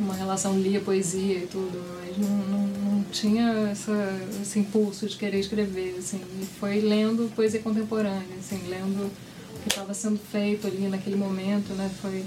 uma 0.00 0.14
relação 0.14 0.58
lia 0.58 0.80
poesia 0.80 1.38
e 1.38 1.46
tudo, 1.46 1.80
mas 2.00 2.18
não, 2.18 2.36
não, 2.36 2.66
não 2.66 3.04
tinha 3.04 3.68
essa, 3.70 4.18
esse 4.42 4.58
impulso 4.58 5.06
de 5.06 5.16
querer 5.16 5.38
escrever, 5.38 5.94
assim, 5.96 6.20
e 6.42 6.44
foi 6.58 6.80
lendo 6.80 7.32
poesia 7.36 7.60
contemporânea, 7.60 8.36
assim, 8.36 8.60
lendo 8.68 9.04
o 9.54 9.62
que 9.62 9.68
estava 9.68 9.94
sendo 9.94 10.18
feito 10.18 10.66
ali 10.66 10.88
naquele 10.88 11.16
momento, 11.16 11.72
né, 11.74 11.88
foi 12.02 12.24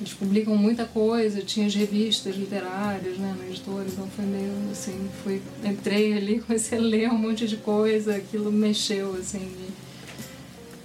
eles 0.00 0.12
publicam 0.14 0.56
muita 0.56 0.84
coisa, 0.84 1.40
tinha 1.42 1.66
as 1.66 1.74
revistas 1.74 2.34
literárias, 2.36 3.18
né, 3.18 3.34
na 3.38 3.46
editora, 3.46 3.86
então 3.86 4.06
foi 4.08 4.24
meio 4.24 4.52
assim, 4.70 5.08
fui, 5.22 5.40
entrei 5.64 6.14
ali, 6.14 6.40
comecei 6.46 6.78
a 6.78 6.80
ler 6.80 7.10
um 7.10 7.18
monte 7.18 7.46
de 7.46 7.56
coisa, 7.56 8.16
aquilo 8.16 8.50
mexeu, 8.50 9.14
assim, 9.14 9.52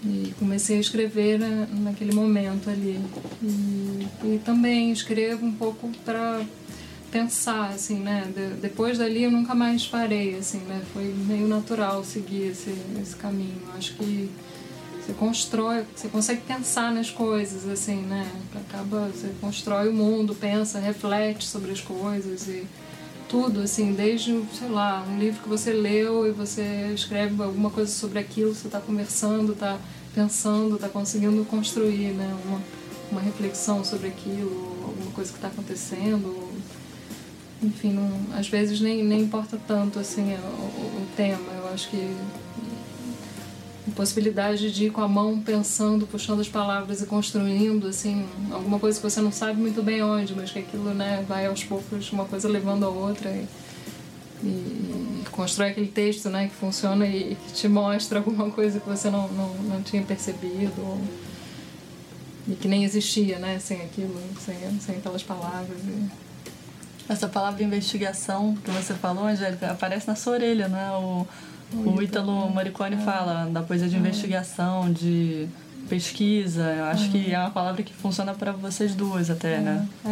e, 0.03 0.07
e 0.07 0.33
comecei 0.37 0.77
a 0.77 0.79
escrever 0.79 1.39
na, 1.39 1.65
naquele 1.65 2.13
momento 2.13 2.69
ali. 2.69 2.99
E, 3.41 4.07
e 4.23 4.41
também 4.45 4.91
escrevo 4.91 5.45
um 5.45 5.53
pouco 5.53 5.89
para 6.05 6.45
pensar, 7.11 7.69
assim, 7.69 7.99
né, 7.99 8.31
de, 8.35 8.61
depois 8.61 8.97
dali 8.97 9.23
eu 9.23 9.31
nunca 9.31 9.55
mais 9.55 9.87
parei, 9.87 10.35
assim, 10.35 10.59
né, 10.59 10.81
foi 10.93 11.05
meio 11.05 11.47
natural 11.47 12.03
seguir 12.03 12.51
esse, 12.51 12.73
esse 13.01 13.15
caminho, 13.15 13.61
acho 13.75 13.95
que 13.95 14.29
você 15.07 15.13
constrói, 15.13 15.85
você 15.95 16.09
consegue 16.09 16.41
pensar 16.41 16.91
nas 16.91 17.09
coisas, 17.09 17.65
assim, 17.65 18.01
né? 18.01 18.29
Acaba, 18.53 19.07
você 19.07 19.31
constrói 19.39 19.87
o 19.87 19.93
mundo, 19.93 20.35
pensa, 20.35 20.79
reflete 20.79 21.45
sobre 21.45 21.71
as 21.71 21.79
coisas 21.79 22.45
e 22.49 22.65
tudo, 23.29 23.61
assim, 23.61 23.93
desde, 23.93 24.43
sei 24.53 24.67
lá, 24.67 25.05
um 25.07 25.17
livro 25.17 25.41
que 25.41 25.47
você 25.47 25.71
leu 25.71 26.27
e 26.27 26.31
você 26.31 26.91
escreve 26.93 27.41
alguma 27.41 27.69
coisa 27.69 27.89
sobre 27.89 28.19
aquilo, 28.19 28.53
você 28.53 28.67
está 28.67 28.81
conversando, 28.81 29.53
está 29.53 29.79
pensando, 30.13 30.75
está 30.75 30.89
conseguindo 30.89 31.45
construir, 31.45 32.11
né? 32.11 32.35
Uma, 32.45 32.61
uma 33.09 33.21
reflexão 33.21 33.85
sobre 33.85 34.09
aquilo, 34.09 34.75
alguma 34.83 35.11
coisa 35.11 35.31
que 35.31 35.37
está 35.37 35.47
acontecendo. 35.47 36.49
Enfim, 37.63 37.93
não, 37.93 38.37
às 38.37 38.49
vezes 38.49 38.81
nem, 38.81 39.05
nem 39.05 39.21
importa 39.21 39.57
tanto, 39.65 39.99
assim, 39.99 40.33
o, 40.33 41.01
o 41.01 41.07
tema. 41.15 41.53
Eu 41.53 41.69
acho 41.73 41.89
que 41.89 42.13
possibilidade 43.91 44.71
de 44.71 44.85
ir 44.85 44.91
com 44.91 45.01
a 45.01 45.07
mão 45.07 45.39
pensando, 45.39 46.05
puxando 46.07 46.41
as 46.41 46.47
palavras 46.47 47.01
e 47.01 47.05
construindo, 47.05 47.87
assim, 47.87 48.25
alguma 48.51 48.79
coisa 48.79 48.99
que 48.99 49.09
você 49.09 49.21
não 49.21 49.31
sabe 49.31 49.59
muito 49.59 49.81
bem 49.81 50.03
onde, 50.03 50.35
mas 50.35 50.51
que 50.51 50.59
aquilo, 50.59 50.93
né, 50.93 51.23
vai 51.27 51.45
aos 51.45 51.63
poucos, 51.63 52.11
uma 52.11 52.25
coisa 52.25 52.47
levando 52.47 52.85
a 52.85 52.89
outra 52.89 53.29
e, 53.29 53.47
e, 54.43 54.47
e 54.47 55.25
constrói 55.31 55.69
aquele 55.69 55.87
texto, 55.87 56.29
né, 56.29 56.47
que 56.47 56.55
funciona 56.55 57.05
e, 57.05 57.33
e, 57.33 57.35
que 57.35 57.53
te 57.53 57.67
mostra 57.67 58.19
alguma 58.19 58.49
coisa 58.51 58.79
que 58.79 58.87
você 58.87 59.09
não, 59.09 59.27
não, 59.29 59.53
não 59.55 59.81
tinha 59.81 60.03
percebido 60.03 60.79
ou, 60.79 61.01
e 62.47 62.55
que 62.55 62.67
nem 62.67 62.83
existia, 62.83 63.39
né, 63.39 63.59
sem 63.59 63.81
aquilo, 63.81 64.19
sem, 64.39 64.55
sem 64.79 64.95
aquelas 64.97 65.23
palavras. 65.23 65.77
E... 65.79 66.27
Essa 67.09 67.27
palavra 67.27 67.63
investigação 67.63 68.55
que 68.63 68.69
você 68.69 68.93
falou, 68.93 69.25
Angélica, 69.25 69.71
aparece 69.71 70.07
na 70.07 70.15
sua 70.15 70.33
orelha, 70.33 70.67
né? 70.67 70.91
O 70.91 71.25
o 71.73 72.01
Ítalo 72.01 72.49
Morricone 72.49 72.95
é. 72.95 72.99
fala 72.99 73.45
da 73.45 73.61
coisa 73.61 73.87
de 73.87 73.95
é. 73.95 73.99
investigação, 73.99 74.91
de 74.91 75.47
pesquisa. 75.89 76.63
Eu 76.63 76.85
acho 76.85 77.05
é. 77.05 77.09
que 77.09 77.33
é 77.33 77.39
uma 77.39 77.49
palavra 77.49 77.83
que 77.83 77.93
funciona 77.93 78.33
para 78.33 78.51
vocês 78.51 78.95
duas 78.95 79.29
até, 79.29 79.55
é. 79.55 79.59
né? 79.59 79.87
É. 80.05 80.09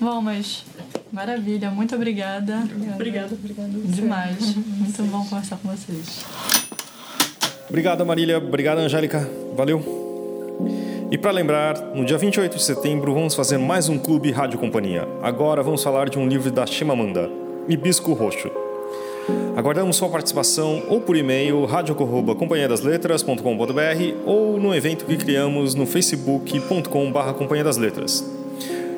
Bom, 0.00 0.20
mas 0.20 0.64
maravilha. 1.12 1.70
Muito 1.70 1.94
obrigada. 1.94 2.62
Obrigada. 2.94 3.34
Obrigada. 3.34 3.68
Demais. 3.84 4.54
Muito 4.56 5.02
bom 5.04 5.24
conversar 5.24 5.56
com 5.58 5.68
vocês. 5.68 6.24
Obrigado, 7.68 8.04
Marília. 8.04 8.38
Obrigado, 8.38 8.78
Angélica. 8.78 9.28
Valeu. 9.56 10.06
E 11.10 11.16
para 11.16 11.30
lembrar, 11.30 11.80
no 11.94 12.04
dia 12.04 12.18
28 12.18 12.56
de 12.56 12.62
setembro 12.62 13.14
vamos 13.14 13.34
fazer 13.34 13.56
mais 13.56 13.88
um 13.88 13.98
Clube 13.98 14.30
Rádio 14.30 14.58
Companhia. 14.58 15.08
Agora 15.22 15.62
vamos 15.62 15.82
falar 15.82 16.10
de 16.10 16.18
um 16.18 16.28
livro 16.28 16.50
da 16.50 16.66
Chimamanda, 16.66 17.30
Hibisco 17.66 18.12
Roxo. 18.12 18.50
Aguardamos 19.56 19.96
sua 19.96 20.08
participação 20.08 20.84
ou 20.88 21.00
por 21.00 21.16
e-mail 21.16 21.64
radiocorroba.companhiadasletras.com.br 21.64 23.42
ou 24.24 24.58
no 24.60 24.74
evento 24.74 25.04
que 25.04 25.16
criamos 25.16 25.74
no 25.74 25.84
facebook.com.br 25.84 27.32
Companhia 27.36 27.64
das 27.64 27.76
Letras. 27.76 28.24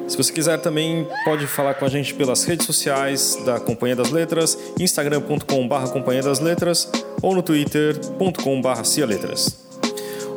Se 0.07 0.17
você 0.17 0.33
quiser 0.33 0.59
também 0.61 1.07
pode 1.25 1.47
falar 1.47 1.75
com 1.75 1.85
a 1.85 1.89
gente 1.89 2.13
pelas 2.13 2.45
redes 2.45 2.67
sociais 2.67 3.37
da 3.47 3.61
Companhia 3.61 3.95
das 3.95 4.11
Letras, 4.11 4.59
instagram.com.br 4.79 5.91
Companhia 5.93 6.23
das 6.23 6.41
Letras 6.41 6.91
ou 7.23 7.35
no 7.35 7.43
twitter.com.br 7.43 8.85
Cia 8.85 9.07
Letras. 9.07 9.71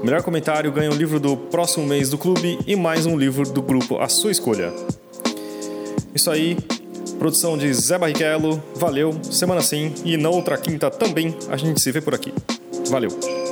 Melhor 0.04 0.22
comentário 0.22 0.72
ganha 0.72 0.92
um 0.92 0.96
livro 0.96 1.20
do 1.20 1.36
próximo 1.36 1.88
mês 1.88 2.10
do 2.10 2.18
clube 2.18 2.60
e 2.68 2.76
mais 2.76 3.06
um 3.06 3.18
livro 3.18 3.50
do 3.50 3.62
grupo 3.62 3.98
à 3.98 4.08
sua 4.08 4.32
escolha. 4.32 4.72
Isso 6.14 6.30
aí, 6.30 6.58
produção 7.18 7.58
de 7.58 7.74
Zé 7.74 7.98
Barrichello, 7.98 8.62
valeu, 8.76 9.18
semana 9.24 9.62
sim, 9.62 9.94
e 10.04 10.18
na 10.18 10.30
outra 10.30 10.58
quinta 10.58 10.90
também 10.90 11.36
a 11.50 11.58
gente 11.58 11.82
se 11.82 11.92
vê 11.92 12.02
por 12.02 12.14
aqui. 12.14 12.34
Valeu! 12.90 13.43